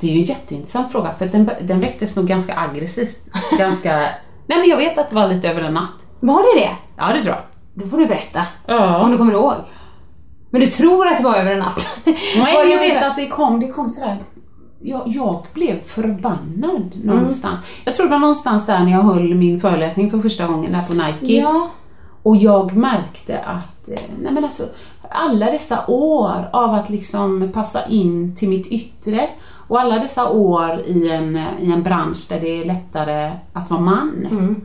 [0.00, 3.18] Det är ju en jätteintressant fråga för den, den väcktes nog ganska aggressivt.
[3.58, 3.96] ganska...
[4.46, 6.06] Nej men jag vet att det var lite över en natt.
[6.20, 6.70] Var det det?
[6.96, 7.44] Ja det tror jag.
[7.74, 8.46] Då får du berätta.
[8.66, 9.04] Ja.
[9.04, 9.54] Om du kommer ihåg.
[10.50, 11.98] Men du tror att det var över en natt?
[12.36, 14.16] Nej, jag vet att det kom, det kom sådär.
[14.82, 17.60] Jag, jag blev förbannad någonstans.
[17.84, 20.82] Jag tror det var någonstans där när jag höll min föreläsning för första gången där
[20.82, 21.40] på Nike.
[21.40, 21.70] Ja.
[22.22, 24.62] Och jag märkte att, eh, nej men alltså,
[25.10, 29.28] alla dessa år av att liksom passa in till mitt yttre
[29.70, 33.80] och alla dessa år i en, i en bransch där det är lättare att vara
[33.80, 34.26] man.
[34.30, 34.60] Mm.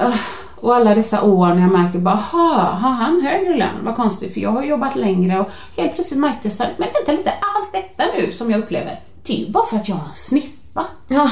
[0.00, 0.16] Uh,
[0.56, 3.78] Och alla dessa år när jag märker bara, ha, har han högre lön?
[3.82, 6.88] Vad konstigt, för jag har jobbat längre och helt plötsligt märkte jag så här, men
[6.94, 9.96] vänta lite, allt detta nu som jag upplever, det är ju bara för att jag
[9.96, 10.86] har en snippa.
[11.08, 11.30] Ja.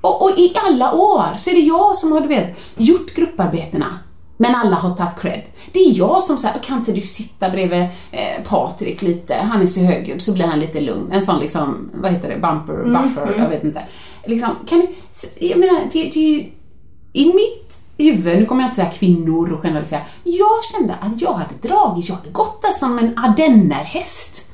[0.00, 3.98] Och, och i alla år så är det jag som har du vet, gjort grupparbetena.
[4.40, 5.42] Men alla har tagit cred.
[5.72, 9.66] Det är jag som säger, kan inte du sitta bredvid eh, Patrik lite, han är
[9.66, 11.12] så högljudd så blir han lite lugn.
[11.12, 13.82] En sån liksom, vad heter det, bumper, buffer, jag vet inte.
[14.24, 14.86] Liksom, kan
[15.38, 16.50] jag menar, det, det
[17.12, 21.32] i mitt huvud, nu kommer jag inte säga kvinnor och generalisera, jag kände att jag
[21.32, 24.52] hade dragit, jag hade gått där som en ardennerhäst.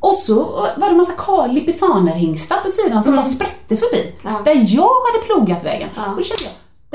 [0.00, 0.44] Och så
[0.76, 4.14] var det massa Karl Lippisaner-hingstar på sidan som bara sprätte förbi.
[4.22, 4.42] Ja.
[4.44, 5.88] Där jag hade plogat vägen.
[5.96, 6.52] Och då kände jag,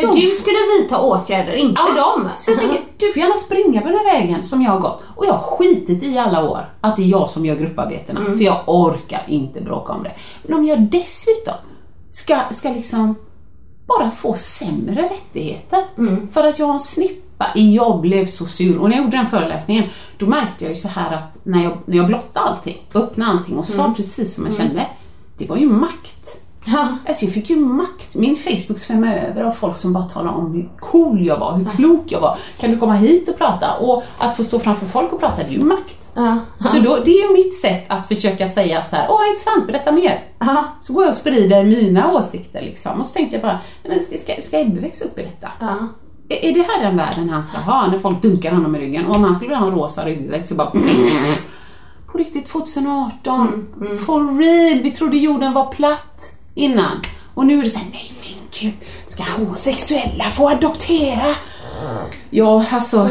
[0.08, 2.30] Men du skulle vidta åtgärder, inte dem.
[2.38, 5.02] så jag tänker, du får gärna springa på den här vägen som jag har gått.
[5.16, 8.44] Och jag har skitit i alla år att det är jag som gör grupparbetena, för
[8.44, 10.12] jag orkar inte bråka om det.
[10.44, 11.54] Men om jag dessutom
[12.12, 13.16] ska, ska liksom
[13.88, 15.84] bara få sämre rättigheter
[16.34, 18.78] för att jag har en snippa i jag blev så sur.
[18.80, 19.84] Och när jag gjorde den föreläsningen,
[20.18, 23.58] då märkte jag ju så här att när jag, när jag blottade allting, öppnade allting
[23.58, 24.88] och sa precis som jag kände,
[25.38, 26.38] det var ju makt.
[26.74, 26.88] Ja.
[27.08, 28.16] Alltså jag fick ju makt.
[28.16, 31.66] Min Facebook svämmade över av folk som bara talade om hur cool jag var, hur
[31.66, 32.38] klok jag var.
[32.60, 33.78] Kan du komma hit och prata?
[33.78, 36.12] Och att få stå framför folk och prata, det är ju makt.
[36.16, 36.40] Ja.
[36.58, 39.92] Så då, det är ju mitt sätt att försöka säga så här, åh intressant, berätta
[39.92, 40.24] mer.
[40.40, 40.64] Ja.
[40.80, 43.00] Så går jag och sprider mina åsikter liksom.
[43.00, 45.48] Och så tänkte jag bara, men ska, ska, ska Ebbe växa upp i detta?
[45.60, 45.76] Ja.
[46.30, 47.88] Är, är det här den världen han ska ha?
[47.88, 49.06] När folk dunkar honom i ryggen.
[49.06, 50.72] Och om han skulle vilja ha en rosa ryggsäck så bara...
[52.12, 53.66] På riktigt 2018.
[54.06, 54.80] For real.
[54.84, 57.02] Vi trodde jorden var platt innan.
[57.34, 58.74] Och nu är det såhär, nej men gud.
[59.08, 61.36] Ska homosexuella få adoptera?
[62.30, 63.10] Ja, alltså,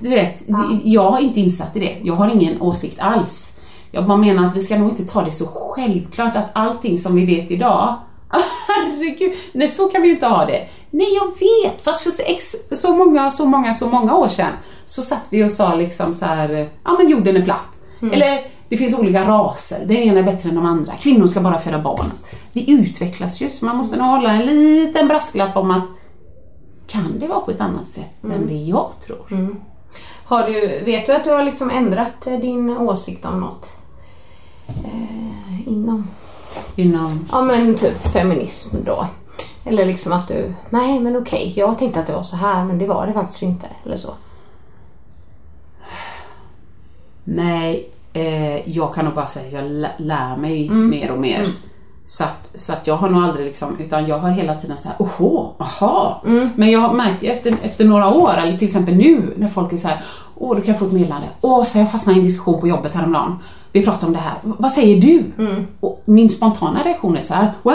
[0.00, 0.44] du vet,
[0.84, 1.98] jag har inte insatt i det.
[2.02, 3.60] Jag har ingen åsikt alls.
[3.90, 7.16] Jag bara menar att vi ska nog inte ta det så självklart att allting som
[7.16, 7.96] vi vet idag
[8.68, 10.68] Herregud, nej så kan vi inte ha det.
[10.90, 14.52] Nej jag vet, fast för så, ex, så många, så många, så många år sedan
[14.86, 17.80] så satt vi och sa liksom så här, ja men jorden är platt.
[18.12, 20.96] Eller det finns olika raser, den ena är bättre än de andra.
[20.96, 22.12] Kvinnor ska bara föda barn.
[22.52, 25.84] Vi utvecklas ju så man måste nog hålla en liten brasklapp om att
[26.86, 29.26] kan det vara på ett annat sätt än det jag tror?
[30.24, 33.76] Har du, vet du att du har liksom ändrat eh, din åsikt om något?
[34.68, 36.06] Eh, inom,
[36.76, 39.06] Inom, ja men typ feminism då.
[39.64, 42.78] Eller liksom att du, nej men okej, jag tänkte att det var så här men
[42.78, 43.66] det var det faktiskt inte.
[43.84, 44.14] Eller så.
[47.24, 47.90] Nej,
[48.64, 51.46] jag kan nog bara säga att jag lä- lär mig mer och mer.
[52.04, 54.88] Så, att, så att jag har nog aldrig liksom, utan jag har hela tiden så
[54.88, 56.22] här, oho, aha.
[56.54, 59.76] Men jag har märkt efter, efter några år, eller till exempel nu, när folk är
[59.76, 59.98] så här,
[60.36, 62.94] åh du kan få ett meddelande, åh så jag fastnade i en diskussion på jobbet
[62.94, 63.36] häromdagen.
[63.72, 65.24] Vi pratade om det här, vad säger du?
[65.80, 67.74] Och min spontana reaktion är så här, wow,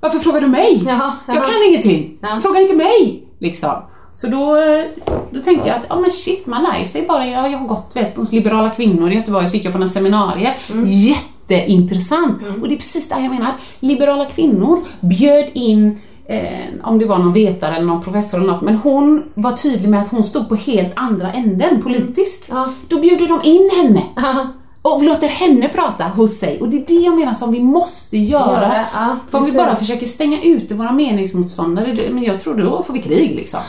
[0.00, 0.82] varför frågar du mig?
[0.86, 1.44] Jaha, Jag jaha.
[1.44, 2.40] kan ingenting, Ja.
[2.42, 3.24] fråga inte mig!
[3.38, 3.70] Liksom.
[4.14, 4.84] Så då, eh,
[5.30, 7.26] då tänkte jag att, ja men shit, man lär sig bara.
[7.26, 9.90] Jag, jag har gått vet, hos liberala kvinnor i Göteborg, så gick jag på några
[9.90, 10.56] seminarier.
[10.86, 12.42] Jätteintressant!
[12.62, 13.52] Och det är precis det här jag menar.
[13.80, 18.62] Liberala kvinnor bjöd in Eh, om det var någon vetare eller någon professor eller något,
[18.62, 22.46] men hon var tydlig med att hon stod på helt andra änden politiskt.
[22.50, 22.68] Ja.
[22.88, 24.46] Då bjuder de in henne Ja.
[24.82, 26.60] och låter henne prata hos sig.
[26.60, 28.62] Och det är det jag menar som vi måste göra.
[28.62, 32.82] Göra, ja, För om vi bara försöker stänga ute våra meningsmotståndare, men jag tror då
[32.82, 33.60] får vi krig liksom.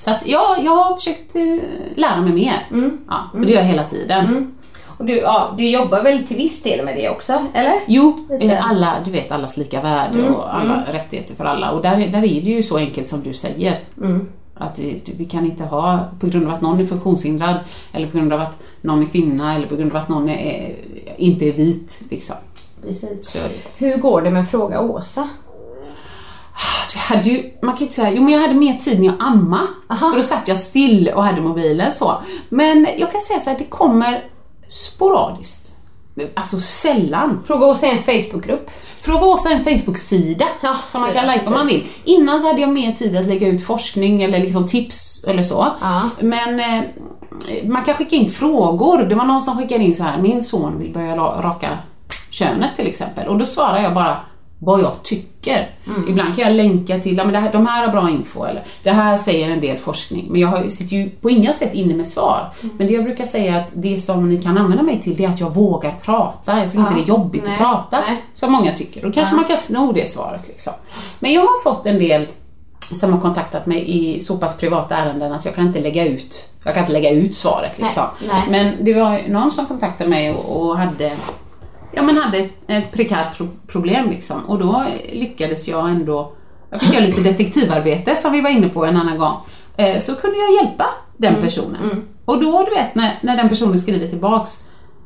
[0.00, 1.56] Så att ja, jag har försökt eh,
[1.94, 2.66] lära mig mer.
[2.70, 2.98] Mm.
[3.08, 4.54] Ja, och det gör jag hela tiden.
[4.98, 7.74] Och du, ja, du jobbar väl till viss del med det också, eller?
[7.86, 8.44] Jo, Lite.
[8.44, 11.70] eh, alla, du vet allas lika värde Mm, och alla rättigheter för alla.
[11.70, 13.78] Och där, där är det ju så enkelt som du säger.
[14.00, 14.28] Mm.
[14.54, 17.56] Att det, vi kan inte ha, på grund av att någon är funktionshindrad,
[17.92, 20.76] eller på grund av att någon är kvinna, eller på grund av att någon är,
[21.16, 22.00] inte är vit.
[22.10, 22.36] Liksom.
[22.82, 23.28] Precis.
[23.30, 23.38] Så.
[23.78, 25.28] Hur går det med Fråga Åsa?
[26.94, 29.16] Jag hade ju, man kan inte säga, jo men jag hade mer tid när jag
[29.18, 30.10] amma Aha.
[30.10, 32.22] För då satt jag still och hade mobilen så.
[32.48, 34.24] Men jag kan säga så här, det kommer
[34.68, 35.76] sporadiskt.
[36.36, 37.42] Alltså sällan.
[37.46, 38.70] Fråga Åsa en Facebookgrupp.
[39.00, 41.86] Fråga Åsa en Facebook-sida Ja, som man kan like om man vill.
[42.04, 45.66] Innan så hade jag mer tid att lägga ut forskning eller liksom tips eller så.
[45.80, 46.10] Ja.
[46.20, 46.82] Men eh,
[47.64, 49.02] man kan skicka in frågor.
[49.02, 51.78] Det var någon som skickade in så här, min son vill börja raka
[52.30, 53.28] könet till exempel.
[53.28, 54.16] Och då svarar jag bara
[54.62, 55.70] vad jag tycker.
[55.86, 56.08] Mm.
[56.08, 58.64] Ibland kan jag länka till, ja men det här, de här har bra info eller
[58.82, 60.26] det här säger en del forskning.
[60.30, 62.52] Men jag har, sitter ju på inga sätt inne med svar.
[62.62, 62.74] Mm.
[62.78, 65.28] Men det jag brukar säga att det som ni kan använda mig till det är
[65.28, 66.58] att jag vågar prata.
[66.58, 66.88] Jag tycker Ja.
[66.88, 68.00] inte det är jobbigt Nej, att prata.
[68.08, 68.22] nej.
[68.34, 69.02] Som många tycker.
[69.02, 70.72] Då kanske man kan sno det svaret liksom.
[71.18, 72.26] Men jag har fått en del
[72.94, 76.48] som har kontaktat mig i så pass privata ärenden att jag kan inte lägga ut,
[76.64, 78.04] jag kan inte lägga ut svaret liksom.
[78.28, 78.42] nej.
[78.50, 81.12] Men det var någon som kontaktade mig och, och hade
[81.92, 86.32] Ja men hade ett prekärt pro- problem liksom och då lyckades jag ändå
[86.70, 89.36] Jag fick göra lite detektivarbete som vi var inne på en annan gång
[89.76, 92.04] eh, så kunde jag hjälpa den personen.
[92.24, 94.64] Och då, du vet, när, när den personen skriver tillbaks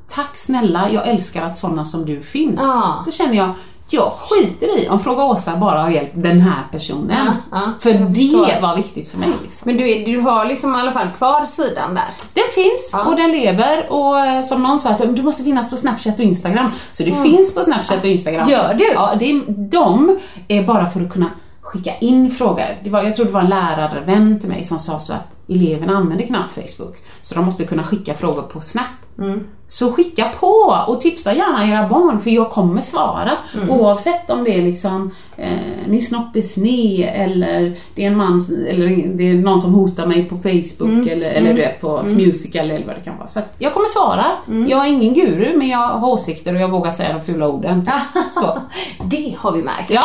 [0.08, 2.60] Tack snälla, jag älskar att sådana som du finns.
[2.62, 3.02] Ja.
[3.06, 3.50] Då känner jag,
[3.90, 7.16] jag skiter i om Fråga Åsa bara har hjälpt den här personen.
[7.26, 9.28] Ja, ja, för det var viktigt för mig.
[9.42, 9.66] Liksom.
[9.70, 12.08] Men du, du har liksom i alla fall kvar sidan där.
[12.34, 13.04] Den finns Ja.
[13.04, 16.24] och den lever och eh, som någon sa att du måste finnas på Snapchat och
[16.24, 16.70] Instagram.
[16.92, 18.48] Så det finns på Snapchat och Instagram.
[18.48, 18.92] Gör du?
[18.92, 20.18] Ja, det de
[20.48, 22.78] är bara för att kunna skicka in frågor.
[22.84, 25.96] Det var, jag tror det var en lärarvän till mig som sa så att eleverna
[25.96, 26.96] använder knappt Facebook.
[27.22, 28.84] Så de måste kunna skicka frågor på Snap.
[29.18, 29.40] Mm.
[29.68, 33.32] Så skicka på och tipsa gärna era barn för jag kommer svara.
[33.54, 33.70] Mm.
[33.70, 35.48] Oavsett om det är liksom eh,
[35.86, 40.06] min snopp är sned eller det är en man eller det är någon som hotar
[40.06, 41.08] mig på Facebook Mm.
[41.08, 43.28] eller, eller du vet på musical eller vad det kan vara.
[43.28, 44.24] Så att jag kommer svara.
[44.48, 44.68] Mm.
[44.68, 47.88] Jag är ingen guru men jag har åsikter och jag vågar säga de fula orden.
[48.30, 48.58] Så.
[49.04, 50.02] Det har vi märkt Ja,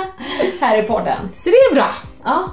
[0.60, 1.18] här i podden.
[1.32, 1.86] så det är bra.
[2.24, 2.44] Ja.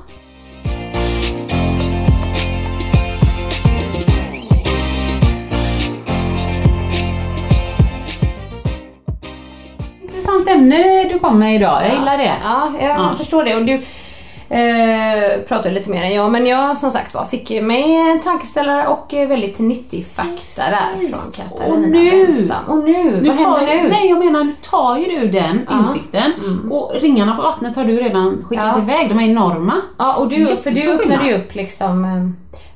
[10.39, 12.31] Intressant ämne du kom med idag, jag gillar det.
[12.43, 13.09] Ja, jag Ja.
[13.17, 13.55] förstår det.
[13.55, 13.73] Och du
[14.49, 18.87] eh, pratade lite mer än jag, men jag som sagt var fick mig en tankeställare
[18.87, 22.53] och eh, väldigt nyttig fakta där från Katarina Och nu-.
[22.67, 23.89] Och nu, Nu vad tar, händer nu?
[23.89, 25.77] Nej jag menar nu tar ju du den Ja.
[25.79, 26.31] insikten
[26.71, 28.81] och ringarna på vattnet har du redan skickat Ja.
[28.81, 29.73] iväg, de är enorma.
[29.97, 32.29] Ja, och du, för du öppnade ju upp liksom eh,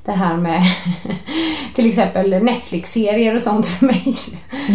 [0.04, 0.62] det här med
[1.74, 4.16] till exempel Netflix-serier och sånt för mig.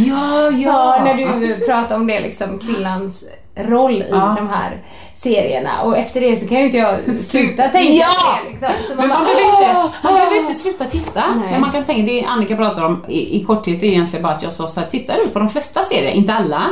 [0.07, 1.65] Ja, Ja, när du precis.
[1.65, 3.23] pratar om det liksom, kvinnans
[3.55, 4.35] roll i Ja.
[4.37, 4.77] de här
[5.15, 8.07] serierna och efter det så kan ju inte jag sluta tänka Ja!
[8.45, 8.67] på det.
[8.77, 8.97] Liksom.
[8.97, 11.23] Men man, bara, behöver inte, "Åh, man åh." behöver inte sluta titta.
[11.35, 11.51] Nej.
[11.51, 14.43] Men man kan tänka, det Annika pratar om i, i korthet är egentligen bara att
[14.43, 16.63] jag sa så här, tittar du på de flesta serier, inte alla,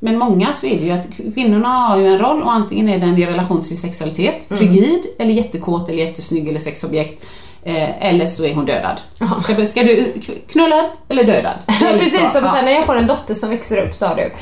[0.00, 2.98] men många så är det ju att kvinnorna har ju en roll och antingen är
[2.98, 4.58] den i relation till sin sexualitet, Mm.
[4.58, 7.26] frigid eller jättekåt eller jättesnygg eller sexobjekt.
[7.66, 9.00] Eh, eller så är hon dödad.
[9.18, 9.40] Jaha.
[9.42, 10.12] Ska, ska du
[10.52, 11.52] knullad eller dödad?
[11.80, 12.30] Precis, så.
[12.38, 12.52] som Ja.
[12.56, 14.32] sen när jag får en dotter som växer upp sa du.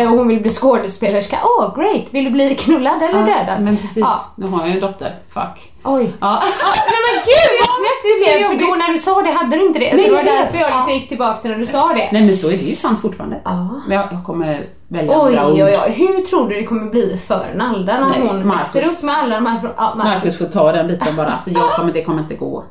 [0.00, 1.38] Eh, och hon vill bli skådespelerska.
[1.44, 2.04] Åh, great!
[2.10, 3.60] Vill du bli knullad eller dödad?
[3.62, 4.20] Men precis, Ja.
[4.36, 5.14] nu har jag ju en dotter.
[5.34, 5.72] Fuck.
[5.84, 6.12] Oj.
[6.20, 6.42] Ja.
[6.90, 8.48] Nej men gud vad knäppt det blev!
[8.48, 9.94] För då när du sa det hade du inte det.
[9.94, 12.08] Nej, så det var därför jag liksom gick tillbaka till när du sa det.
[12.12, 13.40] Nej men så är det ju sant fortfarande.
[13.44, 13.80] Ja.
[13.90, 15.70] Jag, jag kommer välja Oj, andra oj, ord.
[15.86, 15.92] oj.
[15.92, 18.74] Hur tror du det kommer bli för Nalda när Nej, hon Marcus.
[18.76, 19.58] växer upp med alla de här...
[19.76, 20.04] Ja, Marcus.
[20.14, 22.64] Marcus får ta den biten bara, för jag kommer, det kommer inte gå.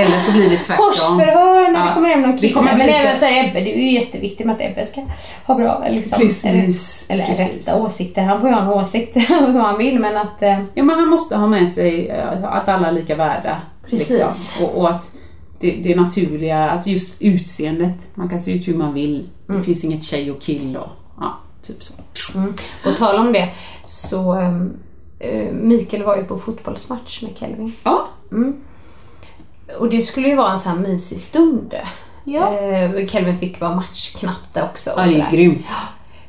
[0.00, 0.86] Eller så blir det tvärtom.
[0.86, 1.86] Korsförhör när Ja.
[1.88, 2.52] det kommer hem någon kille.
[2.52, 5.02] kommer Men bli även för Ebbe, det är ju jätteviktigt med att Ebbe ska
[5.46, 7.68] ha bra liksom, Precis, Eller, eller precis.
[7.68, 8.22] rätta åsikter.
[8.22, 10.42] Han får ju ha en åsikt som han vill men att...
[10.42, 13.56] Eh, Ja men han måste ha med sig eh, att alla är lika värda.
[13.90, 14.08] Precis.
[14.08, 14.64] Liksom.
[14.66, 15.12] Och, och att
[15.60, 19.28] det, det naturliga, att just utseendet, man kan se ut hur man vill.
[19.48, 19.60] Mm.
[19.60, 20.88] Det finns inget tjej och kill och
[21.20, 21.92] ja, typ så.
[22.84, 23.48] På tal om det
[23.84, 24.72] så ehm,
[25.18, 27.72] eh, Mikael var ju på fotbollsmatch med Kelvin.
[27.84, 28.08] Ja,
[29.78, 31.74] Och det skulle ju vara en sån här mysig stund.
[32.24, 32.52] Ja.
[32.58, 34.90] Eh, Kelvin fick vara matchknatte också.
[34.90, 35.66] och ja det är grymt.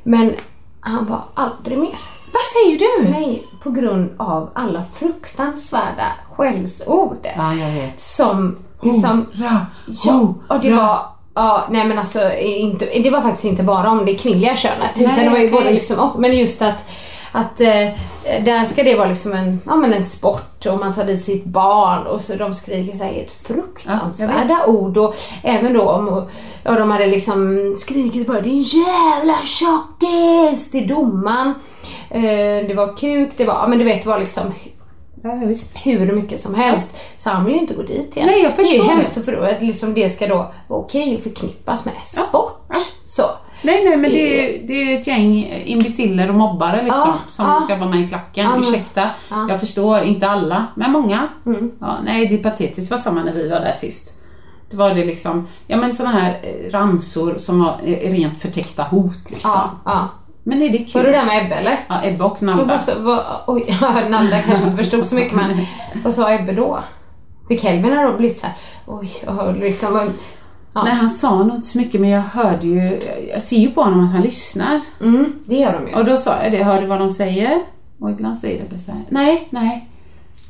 [0.04, 0.34] Men
[0.80, 1.98] han var aldrig mer.
[2.34, 3.10] Vad säger du?
[3.12, 7.28] Nej, på grund av alla fruktansvärda skällsord.
[7.38, 8.00] Ja, jag vet.
[8.02, 9.26] Som liksom...
[9.34, 9.66] Hurra,
[10.04, 11.00] Ja, och det var...
[11.34, 15.06] Ja, nej men alltså inte, det var faktiskt inte bara om det kvinnliga könet Nej,
[15.06, 15.52] utan det var ju okej.
[15.52, 16.90] både liksom, och- men just att
[17.32, 17.90] att eh,
[18.44, 21.46] där ska det vara liksom en, ja, men en sport och man tar dit sitt
[21.46, 26.28] barn och så de skriker helt fruktansvärda ord och även då om
[26.64, 31.54] ja, de hade liksom skrikit bara din jävla tjockis till domaren.
[32.10, 34.54] Eh, det var kuk, det var, ja, men du vet det var liksom
[35.24, 35.32] Ja,
[35.84, 36.90] hur mycket som helst.
[37.18, 38.28] Så han vill ju inte gå dit igen.
[38.28, 40.80] Nej, jag det är ju förstår hemskt att förstå att liksom det ska då vara
[40.80, 42.62] okej att förknippas med sport.
[42.70, 42.76] Ja.
[43.06, 43.24] Så.
[43.62, 47.46] Nej, nej, men det är, det är ett gäng imbeciller och mobbare liksom Ja, som
[47.46, 47.60] ja.
[47.62, 48.46] ska vara med i klacken.
[48.46, 49.36] Ja, Ursäkta, ja.
[49.36, 49.50] Mm.
[49.50, 51.28] jag förstår, inte alla, men många.
[51.80, 52.90] Ja, nej, det är patetiskt.
[52.90, 54.14] Det var samma när vi var där sist.
[54.70, 58.84] Det var det liksom, ja men såna här eh, ramsor som var eh, rent förtäckta
[58.84, 59.62] hot liksom.
[59.86, 60.08] Ja.
[60.44, 60.92] Men är det kul?
[60.94, 61.86] Var du där med Ebbe eller?
[61.90, 62.80] Ja, Ebbe och Nalda.
[62.98, 65.66] vad oj, ja, Nalda kanske inte förstod så mycket men
[66.04, 66.80] vad sa Ebbe då?
[67.48, 70.10] För Kelvin har då blivit så här, oj, och liksom,
[70.78, 70.84] ja.
[70.84, 73.00] Nej, han sa nog inte så mycket men jag hörde ju,
[73.32, 74.82] jag ser ju på honom att han lyssnar.
[75.02, 75.96] Mm, det gör de ju.
[75.96, 77.62] Och då sa jag det, hör du vad de säger?
[78.00, 79.90] Och ibland säger Ebbe så här, nej, nej.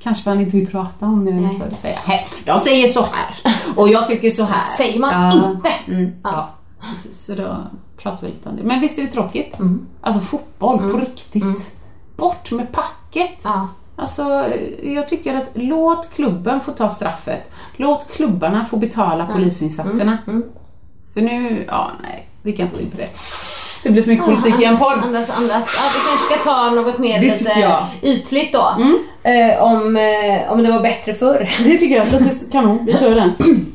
[0.03, 1.61] Kanske han inte vill prata om eller Nej.
[1.69, 1.75] så.
[1.75, 3.35] Säger jag, "Hej, de säger så här.
[3.75, 4.77] Och jag tycker så här.
[4.77, 5.69] säger man inte.
[5.87, 6.49] Mm, ja.
[6.79, 7.25] precis.
[7.25, 7.57] Så då
[7.97, 8.63] pratar vi lite om det.
[8.63, 9.55] Men visst är det tråkigt?
[10.01, 11.75] Alltså fotboll på riktigt.
[12.17, 13.31] Bort med packet.
[13.43, 13.67] Ja.
[13.99, 14.45] Alltså,
[14.83, 17.51] jag tycker att låt klubben få ta straffet.
[17.75, 20.17] Låt klubbarna få betala polisinsatserna.
[21.13, 23.09] För nu, ja nej, vi kan inte gå in på det.
[23.83, 24.93] Det blir för mycket politik i en podd.
[25.03, 25.75] Andas, andas.
[25.77, 27.85] Ja, vi kanske ska ta något mer Det lite jag.
[28.01, 28.75] ytligt då.
[29.23, 31.49] Eh, om, eh, om det var bättre förr.
[31.63, 32.85] Det tycker jag låter kanon.
[32.85, 33.31] Vi kör den.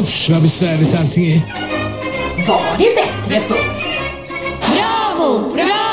[0.00, 1.40] Usch vad besvärligt allting är.
[2.48, 3.74] Var det bättre förr?
[4.60, 5.83] Bravo, bravo!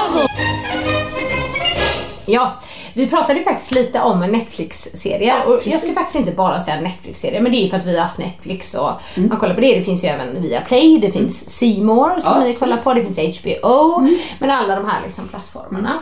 [2.32, 2.51] Ja,
[2.93, 7.51] vi pratade faktiskt lite om Netflix-serier och jag ska faktiskt inte bara säga Netflix-serier men
[7.51, 9.75] det är ju för att vi har haft Netflix och man kollar på det.
[9.75, 12.59] Det finns ju även via Play, det finns C More som Ja, vi precis.
[12.59, 14.07] kollar på, det finns HBO,
[14.39, 15.99] men alla de här liksom plattformarna.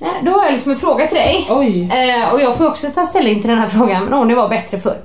[0.00, 1.46] Eh, Då har jag liksom en fråga till dig.
[1.50, 1.90] Oj.
[1.92, 4.48] Eh, och jag får också ta ställning till den här frågan, men om det var
[4.48, 4.96] bättre förr.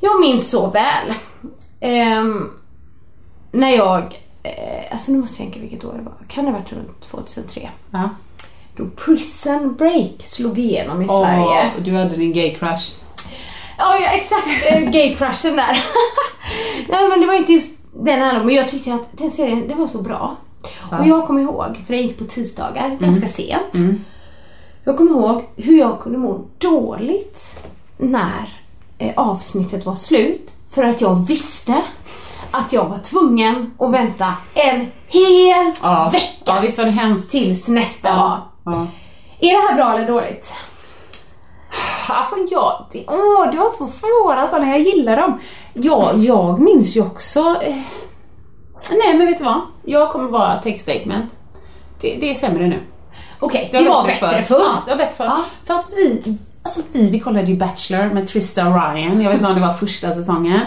[0.00, 1.14] Jag minns så väl
[1.80, 2.50] ehm,
[3.52, 4.02] när jag,
[4.42, 7.00] eh, alltså nu måste jag tänka vilket år det var, kan det ha varit runt
[7.00, 7.70] 2003?
[7.90, 8.08] Ja.
[8.96, 11.70] Prison Break slog igenom i Sverige.
[11.76, 12.92] Åh, du hade din gay crush.
[13.78, 14.46] Ja, ja exakt.
[14.72, 15.84] eh, Gay-crushen där.
[16.88, 19.78] Nej men det var inte just den här men jag tyckte att den serien den
[19.78, 20.36] var så bra.
[21.00, 23.72] Och jag kommer ihåg, för den gick på tisdagar ganska sent.
[24.84, 27.64] Jag kommer ihåg hur jag kunde må dåligt
[27.96, 28.48] när
[28.98, 30.50] eh, avsnittet var slut.
[30.70, 31.82] För att jag visste
[32.50, 36.10] att jag var tvungen att vänta en hel Ja.
[36.12, 37.30] vecka Ja, visst var det hemskt.
[37.30, 38.40] tills nästa var.
[38.64, 38.86] Ja.
[39.40, 40.54] Är det här bra eller dåligt?
[42.08, 45.40] Alltså jag, det, åh, det var så svåra sådana, jag gillar dem.
[45.74, 47.40] Jag, jag minns ju också...
[47.40, 47.76] Eh,
[48.90, 49.60] nej men vet du vad?
[49.84, 51.32] Jag kommer bara take statement.
[52.00, 52.80] Det, det är sämre nu.
[53.40, 54.60] Okej, det, var bättre förr.
[54.60, 55.24] Ja, det var bättre förr.
[55.24, 55.44] Ja.
[55.66, 59.20] För att vi, alltså vi, vi kollade ju Bachelor med Trista och Ryan.
[59.20, 60.60] Jag vet inte om det var första säsongen.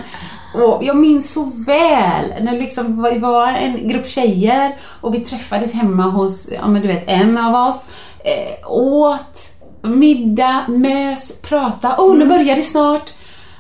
[0.54, 5.74] Och jag minns så väl när liksom vi var en grupp tjejer och vi träffades
[5.74, 7.86] hemma hos, ja men du vet, en av oss.
[8.20, 9.40] Eh, åt,
[9.82, 11.96] middag, mös, prata.
[11.98, 13.12] Åh, oh, nu börjar det snart.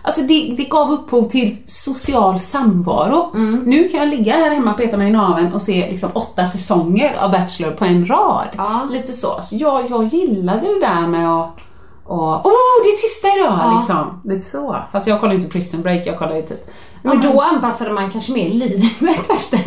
[0.06, 3.32] Alltså det, det gav upphov till social samvaro.
[3.66, 6.46] Nu kan jag ligga här hemma och peta mig i naveln och se liksom åtta
[6.46, 8.48] säsonger av Bachelor på en rad.
[8.58, 8.88] Ja.
[8.91, 9.41] Lite så.
[9.41, 11.58] så jag, jag gillade det där med att
[12.06, 12.51] och, oh,
[12.84, 13.60] det är tisdag idag!
[13.64, 13.78] Ja.
[13.78, 14.22] Liksom.
[14.32, 14.84] Lite så.
[14.91, 16.70] Fast jag kollar ju inte Prison Break, jag kollar ju typ...
[17.06, 19.60] Men då anpassade man kanske mer livet efter.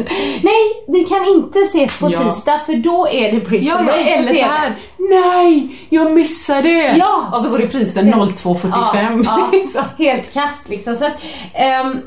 [0.42, 2.24] Nej, vi kan inte ses på Ja.
[2.24, 4.76] tisdag för då är det Prison Ja, Break eller så här.
[4.98, 6.96] Nej, jag missade det!
[6.96, 7.30] Ja.
[7.32, 9.22] Och så går reprisen 02.45.
[9.26, 10.96] Ja, ja, helt kast liksom.
[10.96, 11.12] Så att,
[11.54, 12.00] ehm,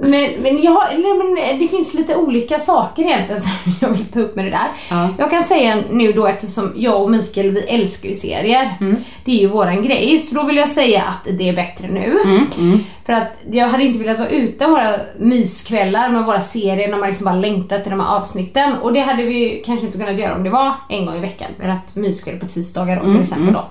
[0.00, 0.82] men, men, jag,
[1.18, 4.68] men det finns lite olika saker egentligen som jag vill ta upp med det där.
[4.90, 5.08] Ja.
[5.18, 8.76] Jag kan säga nu då eftersom jag och Mikael vi älskar ju serier.
[8.80, 8.96] Mm.
[9.24, 10.18] Det är ju våran grej.
[10.18, 12.18] Så då vill jag säga att det är bättre nu.
[12.24, 16.98] Mm, För att jag hade inte velat vara utan våra myskvällar med våra serier när
[16.98, 18.72] man liksom bara längtat till de här avsnitten.
[18.82, 21.20] Och det hade vi ju kanske inte kunnat göra om det var en gång i
[21.20, 21.48] veckan.
[21.56, 23.68] Vi hade haft myskväll på tisdagar då, Mm, till exempel då.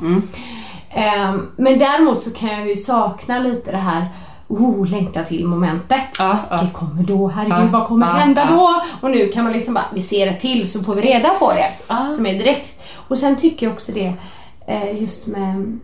[0.90, 4.06] Ehm, men däremot så kan jag ju sakna lite det här
[4.48, 6.02] Oh, längta till momentet.
[6.20, 6.58] Ja, ja.
[6.58, 8.82] Det kommer då, herregud Ja, vad kommer hända då?
[9.02, 11.54] Och nu kan man liksom bara, vi ser det till så får vi reda på
[11.54, 11.70] det.
[12.16, 12.82] Som är direkt.
[13.08, 14.14] Och sen tycker jag också det,
[14.68, 15.80] eh, just med,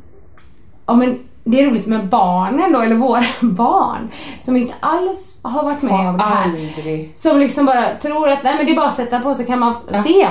[0.86, 4.10] ja men det är roligt med barnen då, eller våra barn.
[4.44, 6.44] Som inte alls har varit med om det här.
[6.44, 7.14] Aldrig.
[7.18, 9.60] Som liksom bara tror att nej men det är bara att sätta på så kan
[9.60, 10.28] man se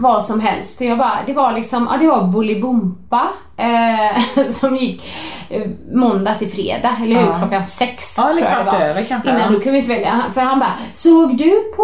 [0.00, 0.80] vad som helst.
[0.80, 5.02] Jag bara, det var liksom, ja det var Bolibompa eh, som gick
[5.50, 7.26] eh, måndag till fredag, eller hur?
[7.26, 7.38] Ja.
[7.38, 8.80] Klockan sex Ja, eller tror jag det var.
[8.80, 9.48] över kanske, Innan ja.
[9.48, 10.22] du kunde vi inte välja.
[10.34, 11.82] För han bara, såg du på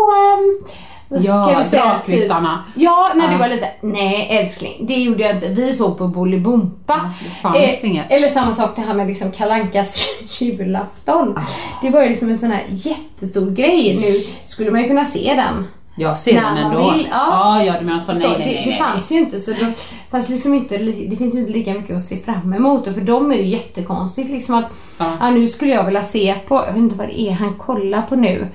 [1.08, 2.64] ska Ja, Drakryttarna.
[2.74, 3.38] Typ, ja, när du Ja.
[3.38, 5.48] var lite, nej älskling, det gjorde jag inte.
[5.48, 7.00] Vi såg på Bolibompa.
[7.42, 8.12] fanns inget.
[8.12, 9.96] Eller samma sak det här med liksom Kalankas
[10.40, 11.34] julafton.
[11.38, 11.40] Ah.
[11.82, 13.96] Det var ju liksom en sån här jättestor grej.
[14.00, 14.12] Nu
[14.46, 15.64] skulle man ju kunna se den.
[15.98, 16.92] Jag ser När den ändå.
[16.92, 17.26] vill, ja.
[17.30, 18.12] ja, ja, du menar så.
[18.12, 18.78] Nej, så nej, det, nej, det nej.
[18.78, 19.72] fanns ju inte så det
[20.10, 23.32] fanns liksom inte, det finns ju inte lika mycket att se fram emot för dem
[23.32, 24.64] är det ju jättekonstigt liksom att
[24.98, 25.12] Ja.
[25.20, 25.30] ja.
[25.30, 28.16] nu skulle jag vilja se på, jag vet inte vad det är han kollar på
[28.16, 28.48] nu.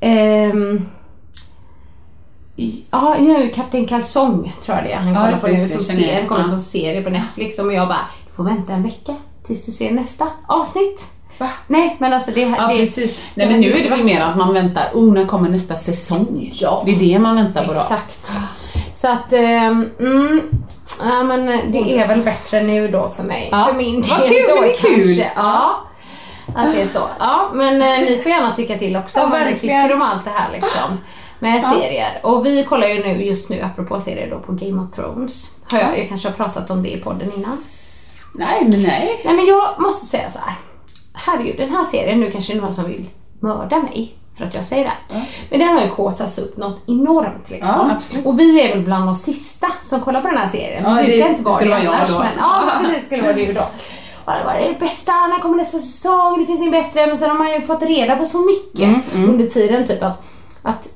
[0.00, 0.86] Ehm,
[2.90, 5.62] Ja, nu Kapten Kalsong tror jag det är han Ja, kollar just på det, nu
[5.62, 6.48] det, som ser, kollar Ja.
[6.48, 9.14] på en serie på Netflix och jag bara, du får vänta en vecka
[9.46, 11.04] tills du ser nästa avsnitt.
[11.42, 11.50] Va?
[11.66, 13.18] Nej men alltså det, Ja, det precis.
[13.34, 16.50] Nej, men nu är det väl mer att man väntar, oh, när kommer nästa säsong?
[16.54, 16.82] Ja.
[16.86, 17.80] Det är det man väntar på då.
[17.80, 18.30] Exakt.
[18.94, 20.40] Så att, ehm, mm,
[21.02, 23.48] ja men det är väl bättre nu då för mig.
[23.52, 23.64] Ja.
[23.64, 25.04] För min del Vad kul, då men det är kul.
[25.04, 25.30] kanske.
[25.36, 25.86] Ja.
[26.54, 27.00] Att det är så.
[27.18, 30.24] Ja, men eh, ni får gärna tycka till också Ja, vad ni tycker om allt
[30.24, 30.98] det här liksom.
[31.38, 32.18] Med serier.
[32.22, 35.50] Och vi kollar ju nu just nu, apropå serier då, på Game of Thrones.
[35.70, 37.64] Har jag, jag kanske har pratat om det i podden innan.
[38.34, 39.20] Nej, men nej.
[39.24, 40.54] Nej men jag måste säga så här.
[41.14, 43.06] Herregud, den här serien, nu kanske det är någon som vill
[43.40, 44.92] mörda mig för att jag säger det.
[45.14, 45.22] här.
[45.50, 47.90] Men den har ju kåsats upp något enormt liksom.
[48.14, 50.82] Ja, och vi är väl bland de sista som kollar på den här serien.
[50.84, 52.18] Ja, det det- det skulle det vara jag då.
[52.18, 53.60] Men, ja, precis, skulle vara du då.
[54.26, 55.12] Bara, Vad är det bästa?
[55.26, 56.40] När kommer nästa säsong?
[56.40, 57.06] Det finns inget bättre.
[57.06, 59.86] Men sen har man ju fått reda på så mycket Mm, under tiden.
[59.86, 60.22] Typ att,
[60.62, 60.88] att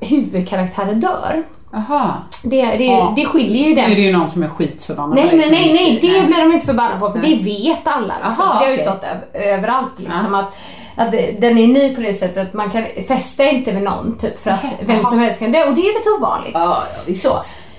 [0.00, 1.42] huvudkaraktärer dör.
[1.74, 2.12] Aha.
[2.42, 3.12] Det, det, Ja.
[3.16, 3.90] det skiljer ju Nu den.
[3.92, 6.66] är det ju någon som är skitförbannad Nej, nej, nej, nej, det blir de inte
[6.66, 7.36] förbannade på för Nej.
[7.36, 8.14] det vet alla.
[8.26, 8.44] Liksom.
[8.48, 10.56] Aha, det har ju stått öv- överallt liksom att,
[10.96, 14.42] att den är ny på det sättet att man kan fästa inte med någon typ
[14.42, 16.54] för att vem som helst kan dö och det är lite ovanligt.
[16.54, 17.22] Ja, ja, visst.
[17.22, 17.30] Så.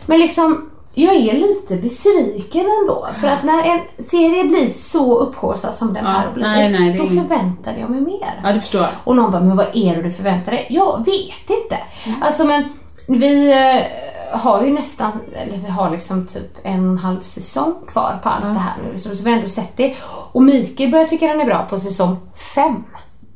[0.05, 3.07] Men liksom, jag är lite besviken ändå.
[3.21, 6.93] För att när en serie blir så upphaussad som den Ja, här blivit, nej, nej,
[6.93, 8.41] då förväntade jag mig mer.
[8.43, 8.89] Ja, det förstår jag.
[9.03, 10.65] Och någon bara, men vad är det du förväntar dig?
[10.69, 11.77] Jag vet inte.
[12.21, 12.63] Alltså men
[13.07, 17.73] vi eh, har ju nästan, eller vi har liksom typ en och en halv säsong
[17.87, 18.97] kvar på allt det här nu.
[18.99, 19.95] Så, så vi har ändå sett det.
[20.31, 22.17] Och Mikael börjar tycka den är bra på säsong
[22.55, 22.83] fem.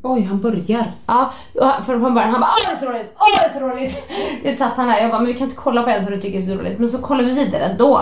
[0.04, 0.92] Oj, han börjar.
[1.06, 1.32] Ja,
[1.86, 4.04] från början han bara åh det är så roligt, åh det är så roligt.
[4.44, 6.22] Det satt han där, jag bara men vi kan inte kolla på en som du
[6.22, 6.80] tycker är så roligt.
[6.80, 8.02] Men så kollar vi vidare då.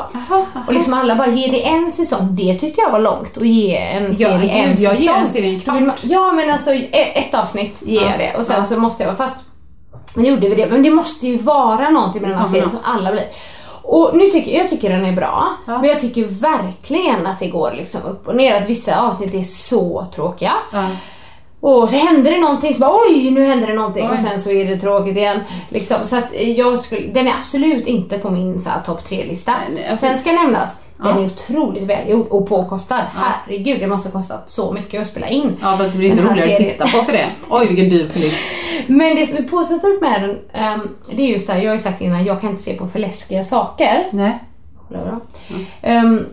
[0.68, 3.78] Och liksom alla bara ge det en säsong, det tyckte jag var långt att ge
[3.78, 5.22] en Ja, serie en jag ger säsong.
[5.22, 8.36] en serie en Då vill man- Ja men alltså e- ett avsnitt ger jag det
[8.38, 9.36] och sen så måste jag, fast
[10.18, 12.80] men gjorde vi det, men det måste ju vara någonting med den här serien som
[12.84, 13.26] alla blir.
[13.84, 15.78] Och nu tycker jag tycker den är bra, Ja.
[15.82, 18.56] men jag tycker verkligen att det går liksom upp och ner.
[18.62, 20.54] Att vissa avsnitt är så tråkiga.
[20.74, 20.86] Ja.
[21.60, 24.14] Och så händer det någonting så bara oj nu händer det någonting Oj.
[24.14, 25.40] och sen så är det tråkigt igen.
[25.70, 29.54] Liksom, så att jag skulle, den är absolut inte på min så här topp tre-lista.
[29.90, 31.22] Alltså- sen ska nämnas, den Ja.
[31.22, 33.04] är otroligt välgjord och påkostad.
[33.14, 35.58] Herregud, det måste ha kostat så mycket att spela in.
[35.62, 37.26] Ja, fast det blir inte roligare att titta på för det.
[37.50, 38.56] Oj, vilken dyr kuliss.
[38.88, 41.76] Men det som är positivt med den, ehm, det är just det här, jag har
[41.76, 44.08] ju sagt innan, jag kan inte se på för läskiga saker.
[44.12, 44.40] Nej,
[44.90, 45.20] bra.
[45.82, 46.26] Ehm,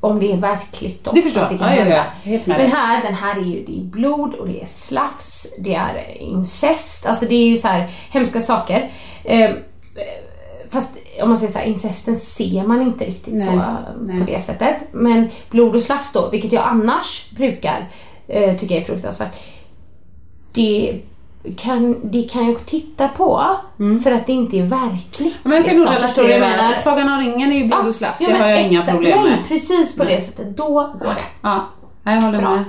[0.00, 1.12] om det är verkligt då.
[1.12, 1.58] Det förstår jag.
[1.58, 2.38] kan Ja, ja, ja.
[2.46, 6.20] Men här, den här är ju det är blod och det är slafs, det är
[6.20, 8.90] incest, alltså det är ju så här hemska saker.
[9.24, 9.56] Ehm,
[10.70, 10.90] fast
[11.22, 14.18] om man säger så här, incesten ser man inte riktigt Nej, så eh, nej.
[14.20, 14.76] på det sättet.
[14.92, 17.88] Men blod och slafs då, vilket jag annars brukar
[18.28, 19.34] eh, tycka är fruktansvärt.
[20.52, 21.00] Det
[21.56, 23.56] kan, det kan jag titta på
[24.04, 25.20] för att det inte är verkligt.
[25.20, 25.32] Mm.
[25.42, 26.24] Men jag kan nog liksom.
[26.24, 28.62] Du relatera med Sagan om ringen är ju blod och slafs, Ja, det har jag
[28.62, 29.48] inga problem Nej, med.
[29.48, 30.56] precis på det sättet.
[30.56, 31.24] Då går det.
[31.42, 31.64] Ja,
[32.04, 32.50] jag håller Bra.
[32.50, 32.64] med.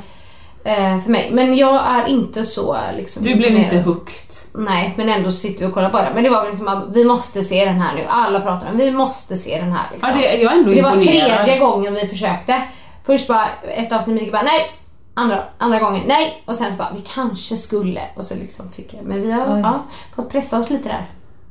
[0.64, 1.30] Eh, för mig.
[1.32, 3.24] Men jag är inte så liksom...
[3.24, 4.32] Du blev inte hooked.
[4.54, 6.12] Nej, men ändå sitter vi och kollar på det.
[6.16, 8.06] Men det var liksom att vi måste se den här nu.
[8.10, 9.90] Alla pratar om vi måste se den här.
[9.92, 10.10] Liksom.
[10.10, 11.46] Ja, det, jag är ändå det var imponerad.
[11.46, 12.62] tredje gången vi försökte.
[13.06, 13.48] Först bara
[13.78, 14.72] ett avsnitt, Mikael bara nej.
[15.14, 16.44] Andra, andra gången nej.
[16.46, 18.02] Och sen så bara vi kanske skulle.
[18.16, 19.04] Och så liksom fick jag.
[19.04, 19.84] Men vi har ja,
[20.16, 21.06] fått pressa oss lite där.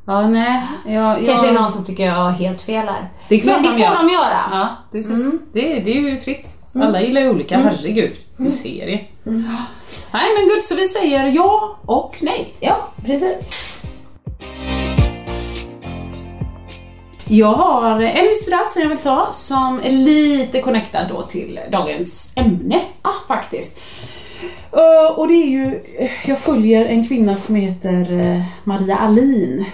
[0.06, 0.62] Ja, nej.
[0.86, 3.08] Jag, Kanske är jag, någon som tycker jag har helt fel här.
[3.28, 4.06] Det är klart men det de får gör.
[4.06, 4.40] de göra.
[4.50, 5.38] Ja, det, är, Mm.
[5.52, 6.56] det, det är ju fritt.
[6.74, 8.12] Alla gillar ju olika, herregud.
[8.40, 9.04] En serie.
[9.26, 9.42] Mm.
[10.12, 12.54] Nej men gud, så vi säger ja och nej.
[12.60, 13.82] Ja, precis.
[17.24, 22.32] Jag har en historiat som jag vill ta som är lite connectad då till dagens
[22.36, 23.78] ämne ah, faktiskt.
[24.72, 25.80] Eh, och det är ju,
[26.26, 29.64] jag följer en kvinna som heter eh, Maria Alin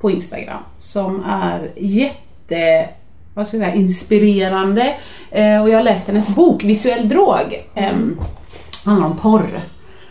[0.00, 2.88] på Instagram som är jätte
[3.34, 4.94] vad ska jag säga, inspirerande
[5.34, 7.68] Eh, och jag har läst hennes bok Visuell drog.
[7.74, 7.92] Eh,
[8.84, 9.60] handlar om porr.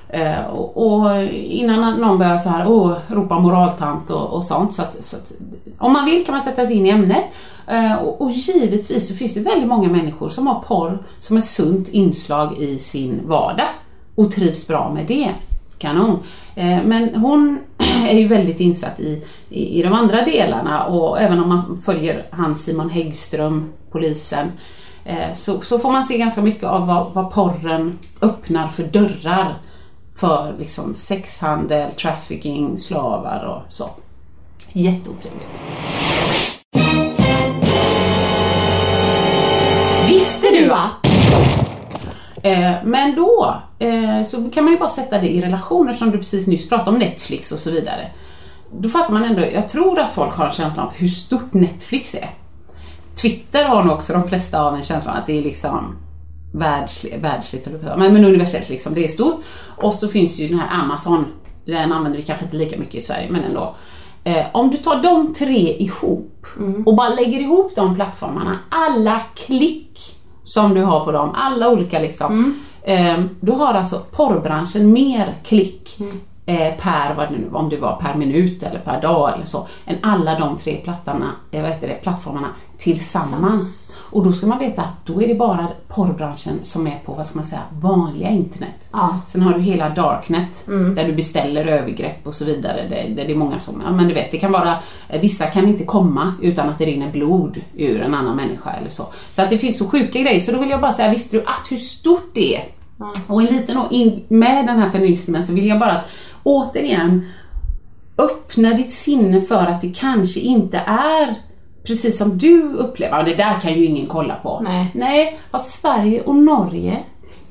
[0.09, 4.74] Eh, och, och innan någon börjar så här, oh, ropa moraltant och, och sånt.
[4.74, 5.32] Så att, så att,
[5.78, 7.24] om man vill kan man sätta sig in i ämnet.
[7.67, 11.45] Eh, och, och givetvis så finns det väldigt många människor som har porr som ett
[11.45, 13.67] sunt inslag i sin vardag.
[14.15, 15.30] Och trivs bra med det.
[15.78, 16.19] Kanon.
[16.56, 17.60] Eh, men hon
[18.08, 22.26] är ju väldigt insatt i, i, i de andra delarna och även om man följer
[22.32, 24.51] han Simon Häggström, polisen,
[25.06, 29.58] eh, så, så får man se ganska mycket av vad, vad porren öppnar för dörrar
[30.16, 33.89] för liksom sexhandel, trafficking, slavar och så.
[34.72, 35.49] Jätteotrevligt.
[40.10, 41.03] Visste du att?
[42.44, 46.18] Eh, men då eh, så kan man ju bara sätta det i relation eftersom du
[46.18, 48.12] precis nyss pratade om Netflix och så vidare.
[48.80, 52.16] Då fattar man ändå, jag tror att folk har en känsla av hur stort Netflix
[52.16, 52.30] är.
[53.22, 55.96] Twitter har nog också de flesta av en känsla av att det är liksom
[56.54, 57.68] världsligt, världsligt
[57.98, 59.41] men, men universellt liksom, det är stort.
[59.78, 61.26] Och så finns ju den här Amazon,
[61.66, 63.76] den använder vi kanske inte lika mycket i Sverige men ändå.
[64.24, 66.48] Eh, om du tar de tre ihop
[66.86, 72.00] och bara lägger ihop de plattformarna, alla klick som du har på dem, alla olika
[72.00, 72.60] liksom.
[72.84, 75.98] Eh, du har alltså porrbranschen mer klick
[76.46, 79.68] eh, per, vad det nu, om det var per minut eller per dag eller så,
[79.86, 83.89] än alla de tre plattarna, eh, vad heter det, plattformarna tillsammans.
[84.14, 87.26] Och då ska man veta att då är det bara porrbranschen som är på, vad
[87.26, 88.89] ska man säga, vanliga internet.
[88.91, 89.20] Ja.
[89.28, 90.66] Sen har du hela darknet
[90.96, 92.88] där du beställer övergrepp och så vidare.
[92.89, 94.76] Där, där det är många som, ja men du vet, det kan vara,
[95.10, 98.89] eh, vissa kan inte komma utan att det rinner blod ur en annan människa eller
[98.89, 99.08] så.
[99.32, 100.39] Så att det finns så sjuka grejer.
[100.39, 102.64] Så då vill jag bara säga, visste du att hur stort det är?
[103.28, 106.02] Och en liten och in, med den här feminismen så vill jag bara
[106.44, 107.32] återigen
[108.18, 111.36] öppna ditt sinne för att det kanske inte är
[111.84, 113.24] precis som du upplever.
[113.24, 114.62] Det där kan ju ingen kolla på.
[114.64, 114.91] Nej.
[114.94, 117.04] Nej, vad Sverige och Norge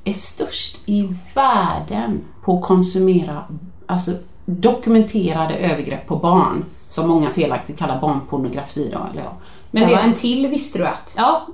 [0.05, 3.45] är störst i världen på att konsumera
[3.86, 4.11] alltså,
[4.45, 6.64] dokumenterade övergrepp på barn.
[6.88, 8.99] Som många felaktigt kallar barnpornografi då.
[9.12, 9.32] Eller ja.
[9.70, 11.14] Men Det det, var en till visste du att.
[11.16, 11.47] ja,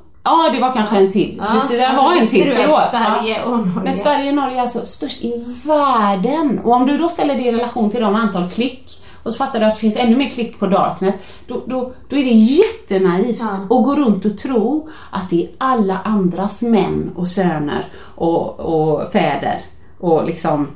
[0.44, 1.34] ja, det var kanske en till.
[1.38, 2.52] Ja, Precis, det alltså, var en visste till.
[2.56, 2.80] Förlåt.
[2.90, 3.44] Sverige Ja.
[3.44, 6.58] och Norge- Men Sverige och Norge är alltså störst i världen.
[6.64, 9.60] Och om du då ställer det i relation till de antal klick och så fattar
[9.60, 11.14] du att det finns ännu mer klick på Darknet.
[11.46, 15.98] Då, då, då är det jättenaivt att gå runt och tro att det är alla
[16.04, 19.60] andras män och söner och, och fäder
[20.00, 20.68] och liksom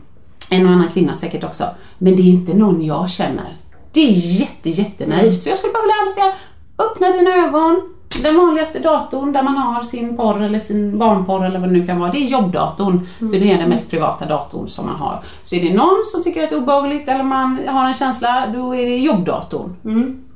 [0.50, 1.64] en och annan kvinna säkert också.
[1.98, 3.56] Men det är inte någon jag känner.
[3.92, 5.42] Det är jätte, jättenaivt.
[5.42, 6.32] Så jag skulle bara vilja säga,
[6.78, 7.82] öppna dina ögon.
[8.22, 11.86] Den vanligaste datorn där man har sin porr eller sin barnporr eller vad det nu
[11.86, 13.08] kan vara, det är jobbdatorn.
[13.18, 15.18] För det är den mest privata datorn som man har.
[15.44, 18.44] Så är det någon som tycker att det är obehagligt eller man har en känsla,
[18.54, 19.76] då är det jobbdatorn.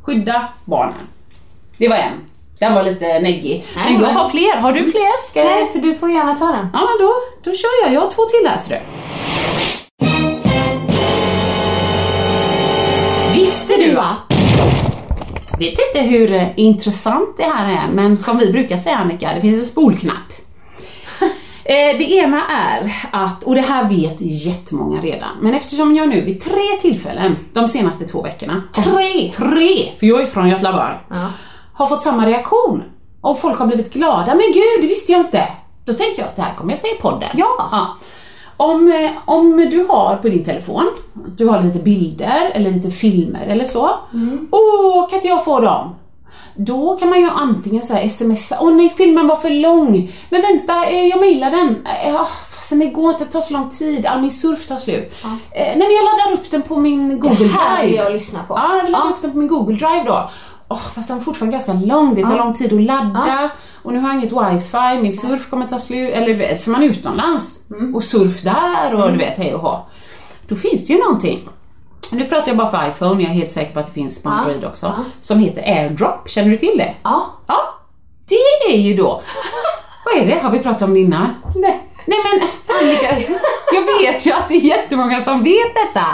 [0.03, 1.07] Skydda barnen.
[1.79, 2.13] Det var en.
[2.59, 3.67] Den var lite neggig.
[3.75, 4.57] Men jag har fler.
[4.57, 5.27] Har du fler?
[5.27, 5.47] Ska jag...
[5.49, 6.69] Nej, för du får gärna ta den.
[6.73, 7.13] Ja men då,
[7.45, 7.95] då kör jag.
[7.95, 9.06] Jag har två till här ser du.
[15.59, 19.59] Vet inte hur intressant det här är, men som vi brukar säga Annika, det finns
[19.59, 20.17] en spolknapp.
[21.69, 26.21] Eh, Det ena är att, och det här vet jättemånga redan, men eftersom jag nu
[26.21, 29.33] vid tre tillfällen de senaste två veckorna, Tre!
[29.37, 31.27] tre, för jag är från Götlaborg, Ja.
[31.75, 32.83] har fått samma reaktion.
[33.21, 35.49] Och folk har blivit glada, men gud det visste jag inte.
[35.85, 37.29] Då tänker jag att det här kommer jag säga i podden.
[37.35, 37.97] Ja.
[38.57, 40.87] Om, eh, om du har på din telefon,
[41.37, 43.91] du har lite bilder eller lite filmer eller så.
[44.51, 45.95] Åh, kan inte jag få dem?
[46.57, 50.13] Då kan man ju antingen säga smsa, åh nej filmen var för lång.
[50.31, 51.87] Men vänta, eh, jag mejlar den.
[51.87, 54.77] Eh, Ja, fastän det går inte, det tar så lång tid, all min surf tar
[54.77, 55.13] slut.
[55.25, 58.05] Eh, nej men jag laddar upp den på min Google Det här vill Drive.
[58.05, 58.55] jag lyssna på.
[58.55, 59.11] Ja, jag vill ladda Ja.
[59.15, 60.31] upp den på min Google Drive då.
[60.69, 63.51] Åh, fast den är fortfarande ganska lång, det tar lång tid att ladda.
[63.83, 66.71] Och nu har jag inget wifi, min surf kommer ta slut, eller du vet, så
[66.71, 67.61] man är utomlands
[67.95, 69.87] och surf där och du vet hej och hå.
[70.49, 71.49] Då finns det ju någonting.
[72.11, 74.29] Nu pratar jag bara för iPhone, jag är helt säker på att det finns på
[74.29, 74.33] Ja.
[74.33, 76.95] Android också, som heter AirDrop, känner du till det?
[77.03, 77.27] Ja.
[77.47, 77.57] Ja,
[78.29, 79.23] det är ju då,
[80.05, 81.29] vad är det, har vi pratat om det innan?
[81.57, 81.83] Nej.
[82.07, 83.09] Nej men Annika,
[83.73, 86.07] jag vet ju att det är jättemånga som vet detta.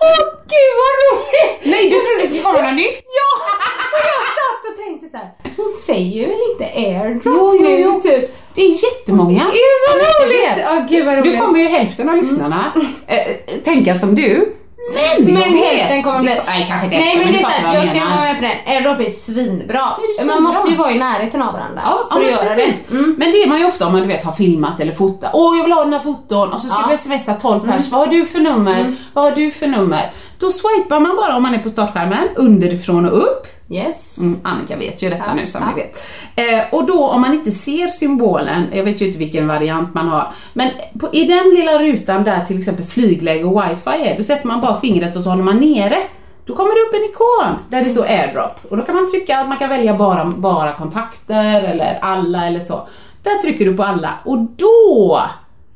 [0.00, 0.18] Åh
[0.52, 1.60] gud vad roligt!
[1.62, 3.02] Nej, du trodde det skulle komma något nytt?
[3.18, 3.54] Ja!
[3.94, 5.30] Och jag satt och tänkte så här.
[5.56, 8.00] hon säger väl inte airdrop Jo, nu jo.
[8.02, 8.30] typ?
[8.54, 10.56] Det är jättemånga Det är så som inte roligt!
[10.56, 10.58] vet.
[10.58, 11.40] Ja gud vad Nu roligt.
[11.40, 12.72] kommer ju hälften av lyssnarna
[13.06, 13.26] eh,
[13.64, 14.56] tänka som du.
[14.92, 16.40] Men, Men hälften kommer bli...
[16.46, 18.56] Nej, kanske inte Nej men det är vad jag ska vara med på den.
[18.66, 19.88] Airdrop är svinbra.
[20.20, 22.54] är Man måste ju vara i närheten av varandra Ja, för ja att men göra
[22.54, 22.86] precis.
[22.88, 22.94] det.
[22.96, 23.14] Mm.
[23.18, 25.30] Men det är man ju ofta om man du vet har filmat eller fotat.
[25.32, 26.88] Åh, jag vill ha den här foton och så ska Ja.
[26.90, 27.88] du smsa 12 pers.
[27.88, 28.96] Vad har du för nummer?
[29.12, 30.10] Vad har du för nummer?
[30.38, 33.46] Då swipar man bara om man är på startskärmen underifrån och upp.
[33.74, 34.18] Yes.
[34.18, 35.68] Mm, Annika vet ju detta Ja, nu som ja.
[35.68, 35.96] ni vet.
[36.36, 40.08] Eh, och då om man inte ser symbolen, jag vet ju inte vilken variant man
[40.08, 40.70] har, men
[41.00, 44.60] på, i den lilla rutan där till exempel flygläge och wifi är, då sätter man
[44.60, 45.98] bara fingret och så håller man nere.
[46.46, 49.38] Då kommer det upp en ikon där det står airdrop och då kan man trycka
[49.38, 52.88] att man kan välja bara, bara kontakter eller alla eller så.
[53.22, 55.22] Där trycker du på alla och då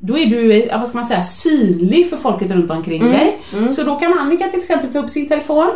[0.01, 3.41] då är du, eh, vad ska man säga, synlig för folket runt omkring dig.
[3.69, 5.71] Så då kan Annika till exempel ta upp sin telefon,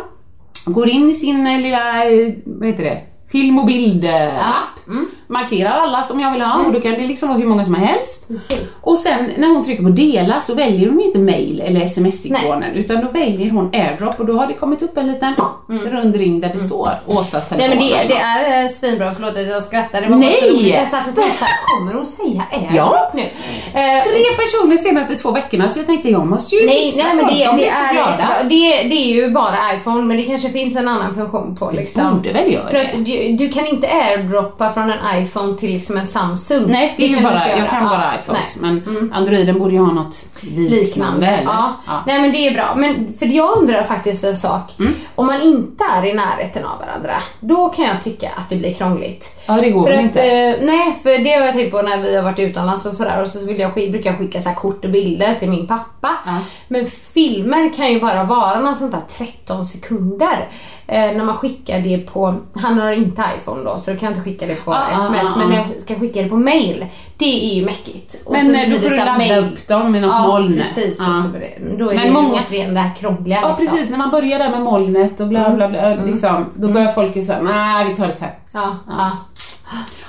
[0.66, 3.02] går in i sin lilla, eh, vad heter det,
[3.32, 6.98] film och bild-app, eh, mm markerar alla som jag vill ha och då kan det
[7.06, 8.28] liksom vara hur många som helst.
[8.28, 8.62] Precis.
[8.80, 13.00] Och sen när hon trycker på dela så väljer hon inte mail eller sms-ikonen utan
[13.00, 15.34] då väljer hon airdrop och då har det kommit upp en liten
[15.68, 17.70] rund ring där det står Åsas Mm.
[17.70, 17.98] Nej telefon.
[17.98, 20.00] men det, det är eh, svinbra, förlåt att jag skrattar.
[20.00, 20.68] Det var Nej!
[20.70, 21.30] Jag satt och såhär,
[21.78, 23.10] kommer hon säga airdrop Ja.
[23.14, 23.20] nu?
[23.22, 27.16] Eh, Tre personer senaste två veckorna så jag tänkte jag måste ju Nej, tipsa nej
[27.16, 28.34] men folk, det, de det, blir så glada.
[28.40, 31.70] är, det, det är ju bara iPhone men det kanske finns en annan funktion på
[31.70, 32.16] liksom.
[32.16, 32.90] borde väl göra det.
[32.96, 36.64] du, du kan inte airdroppa från en iPhone till liksom en Samsung.
[36.66, 38.70] Nej, det är du bara, jag kan bara iPhones nej.
[38.70, 38.84] Mm.
[38.84, 41.40] men Androiden borde ju ha något liknande, liknande.
[41.44, 41.72] Ja.
[41.86, 42.02] Ja.
[42.06, 42.74] Nej men det är bra.
[42.76, 44.74] Men för jag undrar faktiskt en sak.
[44.78, 44.94] Mm.
[45.14, 48.74] Om man inte är i närheten av varandra, då kan jag tycka att det blir
[48.74, 49.42] krångligt.
[49.46, 50.22] Ja, det går för väl att, inte.
[50.22, 53.22] eh, nej, för det har jag tänkt på när vi har varit utomlands och sådär
[53.22, 56.10] och så vill jag, brukar jag skicka så här kort och bilder till min pappa.
[56.26, 56.38] Ja.
[56.68, 60.48] Men filmer kan ju bara vara någon sånt där 13 sekunder.
[60.86, 64.12] Eh, när man skickar det på, han har inte iPhone då så då kan jag
[64.12, 65.64] inte skicka det på Ah, sms ja, men ja.
[65.74, 66.86] jag ska skicka det på mail.
[67.18, 68.16] Det är ju mäckigt.
[68.24, 70.54] Och Men, blir då får du ladda mail- upp dem i något ja, moln.
[70.56, 71.00] precis.
[71.00, 71.22] Ja.
[71.40, 73.76] Det, då är Men det många- återigen det här krångliga Ja liksom.
[73.76, 77.16] precis, när man börjar där med molnet och bla bla bla, liksom, då börjar folk
[77.16, 78.28] ju säga nej vi tar det sen.
[78.52, 79.10] Ja, ja.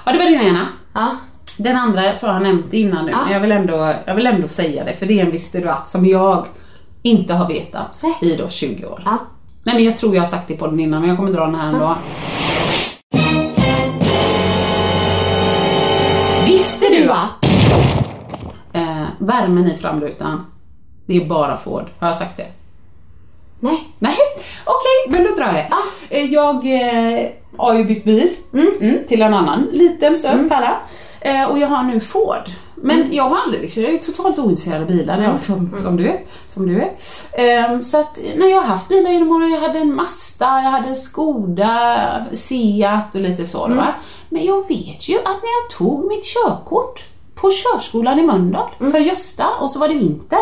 [0.05, 0.65] Ja det var din ena.
[0.93, 1.09] ja.
[1.57, 3.17] Den andra, jag tror jag har nämnt det innan nu, Ja.
[3.23, 5.69] men jag vill, ändå, jag vill ändå säga det för det är en visste du
[5.69, 6.45] att som jag
[7.01, 8.31] inte har vetat Nej.
[8.33, 9.01] i då 20 år.
[9.05, 9.17] ja.
[9.63, 11.45] Nej men jag tror jag har sagt det på den innan men jag kommer dra
[11.45, 11.95] den här ändå.
[12.67, 12.74] Visste
[17.13, 17.45] att?
[18.73, 20.45] Eh, värmen i framrutan,
[21.05, 21.85] det är bara Ford.
[21.99, 22.47] Har jag sagt det?
[23.59, 23.89] Nej.
[23.99, 24.15] Nej,
[24.65, 25.67] okej, men då drar jag det.
[26.09, 30.77] Eh, Jag eh, har ju bytt bil mm, till en annan liten söt pärla.
[31.21, 32.49] Eh, och jag har nu Ford.
[32.85, 36.09] Men jag var aldrig liksom, jag är totalt ointresserad av bilar jag, som, som du
[36.09, 36.19] är.
[36.49, 36.91] Som du är.
[37.33, 40.71] Eh, så att när jag har haft bilar genom åren, jag hade en Mazda, jag
[40.71, 43.67] hade en Skoda, Seat och lite så.
[43.67, 43.93] Va?
[44.29, 47.03] Men jag vet ju att när jag tog mitt körkort
[47.35, 50.39] på körskolan i Mölndal för Gösta och så var det vinter.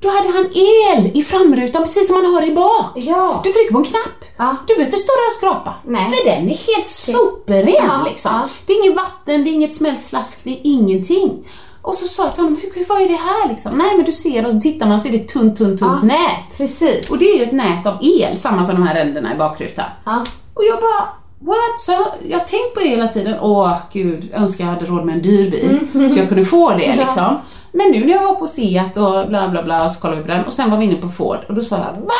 [0.00, 2.92] Då hade han el i framrutan precis som man har i bak.
[2.94, 3.40] Ja.
[3.44, 4.24] Du trycker på en knapp.
[4.36, 4.56] Ja.
[4.66, 5.74] Du behöver inte stå där och skrapa.
[5.86, 6.04] Nej.
[6.10, 8.30] För den är helt superren Ja, liksom.
[8.34, 8.48] ja.
[8.66, 11.48] Det är inget vatten, det är inget smält slask, det är ingenting.
[11.82, 13.78] Och så sa jag till honom, "Hur- vad är det här liksom?
[13.78, 16.02] Nej men du ser, och så tittar man så är det ett tunt, tunt, tunt
[16.02, 16.56] nät.
[16.56, 17.10] Precis.
[17.10, 19.84] Och det är ju ett nät av el, samma som de här ränderna i bakrutan.
[20.04, 20.24] Ja.
[20.54, 21.08] Och jag bara,
[21.40, 21.80] what?
[21.80, 21.92] Så
[22.28, 23.34] jag, har tänkt på det hela tiden.
[23.40, 25.78] Åh gud, jag önskar jag hade råd med en dyr bil.
[26.12, 27.36] Så jag kunde få det liksom.
[27.72, 30.26] Men nu när jag var på Seat och bla bla bla och så kollade vi
[30.28, 32.14] på den och sen var vi inne på Ford och då sa jag, va?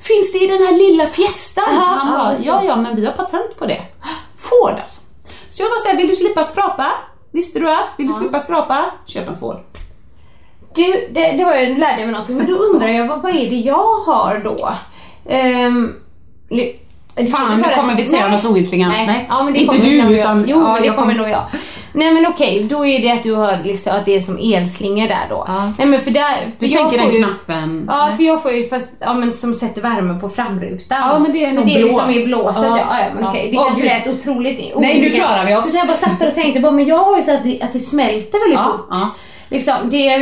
[0.00, 1.64] Finns det i den här lilla Fiestan?
[1.78, 2.64] Aha, Han bara, ja.
[2.64, 3.80] ja men vi har patent på det.
[4.38, 5.00] Ford alltså.
[5.50, 6.92] Så jag bara säger, vill du slippa skrapa?
[7.32, 7.84] Visste du att?
[7.96, 8.84] Vill du slippa skrapa?
[9.06, 9.56] Köp en Ford.
[10.74, 13.22] Du, det, det var ju, nu lärde jag mig någonting, men då undrar jag vad,
[13.22, 14.72] vad är det jag har då?
[15.66, 15.94] Um,
[17.32, 18.92] Fan, nu kommer vi säga något ointelligent.
[18.92, 20.18] Nej, Ja, men det inte kommer du, nog jag.
[20.20, 21.42] utan- Jo, ja, det jag kommer kom- nog jag.
[21.94, 25.08] Nej men okej, då är det att du har liksom att det är som elslingor
[25.08, 25.44] där då.
[25.48, 25.72] Ja.
[25.78, 26.34] Nej men för där...
[26.58, 27.84] För Du jag tänker får den ju, knappen?
[27.90, 30.98] Ja, för jag får ju fast, ja men som sätter värme på framrutan.
[31.00, 32.16] Ja, men det är nog det är liksom blås.
[32.16, 32.78] i blåset, Ja.
[32.78, 32.98] ja.
[33.00, 33.30] ja, men Ja.
[33.30, 33.48] okej.
[33.50, 35.70] Det kanske lät otroligt Nej, nu klarar vi oss.
[35.72, 37.62] Så jag bara satt där och tänkte, bara, men jag har ju så att det,
[37.62, 38.86] att det smälter väldigt Ja, fort.
[38.90, 39.10] ja.
[39.48, 40.18] Liksom, det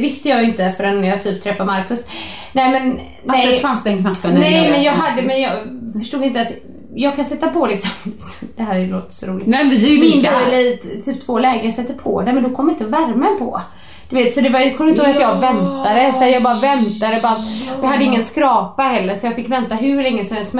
[0.00, 2.04] visste jag ju inte förrän jag typ träffade Marcus.
[2.52, 3.46] Nej men, nej.
[3.46, 4.34] Alltså, fanns den knappen?
[4.34, 5.52] Nej men jag hade, men jag
[5.98, 6.48] förstod inte att
[6.94, 7.90] jag kan sätta på liksom,
[8.56, 9.46] det här låter så roligt.
[9.46, 12.44] Nej, vi är ju Min lika t- typ två lägen, jag sätter på den men
[12.44, 13.60] då kommer inte värmen på.
[14.10, 16.54] Du vet, så det var, jag kommer inte ihåg att jag väntade, så jag bara
[16.54, 17.20] väntade.
[17.22, 17.36] Bara,
[17.82, 20.54] jag hade ingen skrapa heller så jag fick vänta hur länge som helst.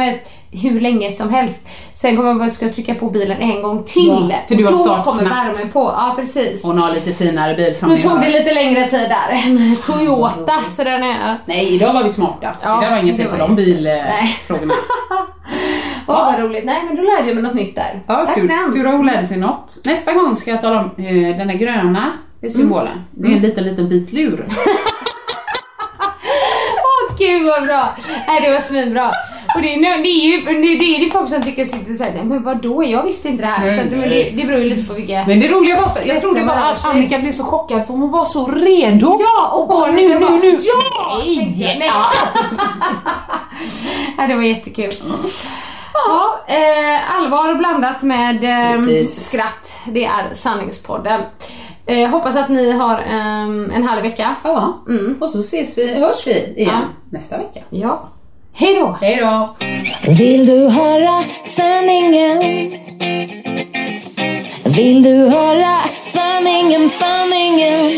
[0.52, 1.68] Hur länge som helst.
[1.94, 4.28] Sen kom jag bara att jag ska trycka på bilen en gång till.
[4.30, 5.04] Ja, för du har då startknapp.
[5.18, 5.80] kommer värmen på.
[5.80, 6.62] Ja precis.
[6.64, 9.42] Hon har lite finare bil som Då ni tog det lite längre tid där.
[9.46, 11.38] En Toyota, så den är...
[11.44, 12.52] Nej, idag var vi smarta.
[12.62, 14.74] Ja, det var inget fel på de bilfrågorna.
[16.10, 16.64] Åh vad roligt.
[16.64, 18.02] Nej men då lärde jag mig något nytt där.
[18.06, 19.78] Ja, Tack tur, för tur att hon lärde sig något.
[19.84, 22.12] Nästa gång ska jag tala om eh, den här gröna
[22.52, 23.04] symbolen.
[23.10, 24.46] Det är en liten, liten bit lur.
[26.82, 27.96] Åh gud vad bra!
[28.26, 29.12] Nej det var svinbra.
[29.54, 31.94] Och det är, nu- det är ju det är, det det folk som tycker sitter
[31.94, 33.66] såhär, nej men vadå jag visste inte det här.
[33.66, 34.32] Nej, så att, men nej.
[34.34, 35.24] det, det beror ju lite på vilka...
[35.26, 36.84] Men det roliga var, jag trodde Spetsen bara var att.
[36.84, 39.18] Annika blev så chockad för hon var så redo.
[39.20, 40.60] Ja och bara, hon nu, bara, nu, nu.
[40.62, 41.22] Ja!
[41.24, 41.78] jag.
[41.78, 41.90] Nej.
[44.18, 44.90] ja, det var jättekul.
[45.94, 49.72] Ja, eh, allvar blandat med eh, skratt.
[49.86, 51.20] Det är Sanningspodden.
[51.86, 53.42] Eh, hoppas att ni har eh,
[53.76, 54.34] en härlig vecka.
[54.44, 54.78] Ja,
[55.20, 56.80] och så ses vi, hörs vi igen Ja.
[57.10, 57.60] nästa vecka.
[57.70, 58.08] Ja.
[58.52, 58.96] Hej då!
[59.00, 59.48] Hej då!
[60.10, 62.42] Vill du höra sanningen?
[64.64, 67.90] Vill du höra sanningen, sanningen?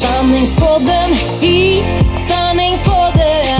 [0.00, 1.10] Sanningspodden
[1.42, 1.82] i
[2.18, 3.59] sanningspodden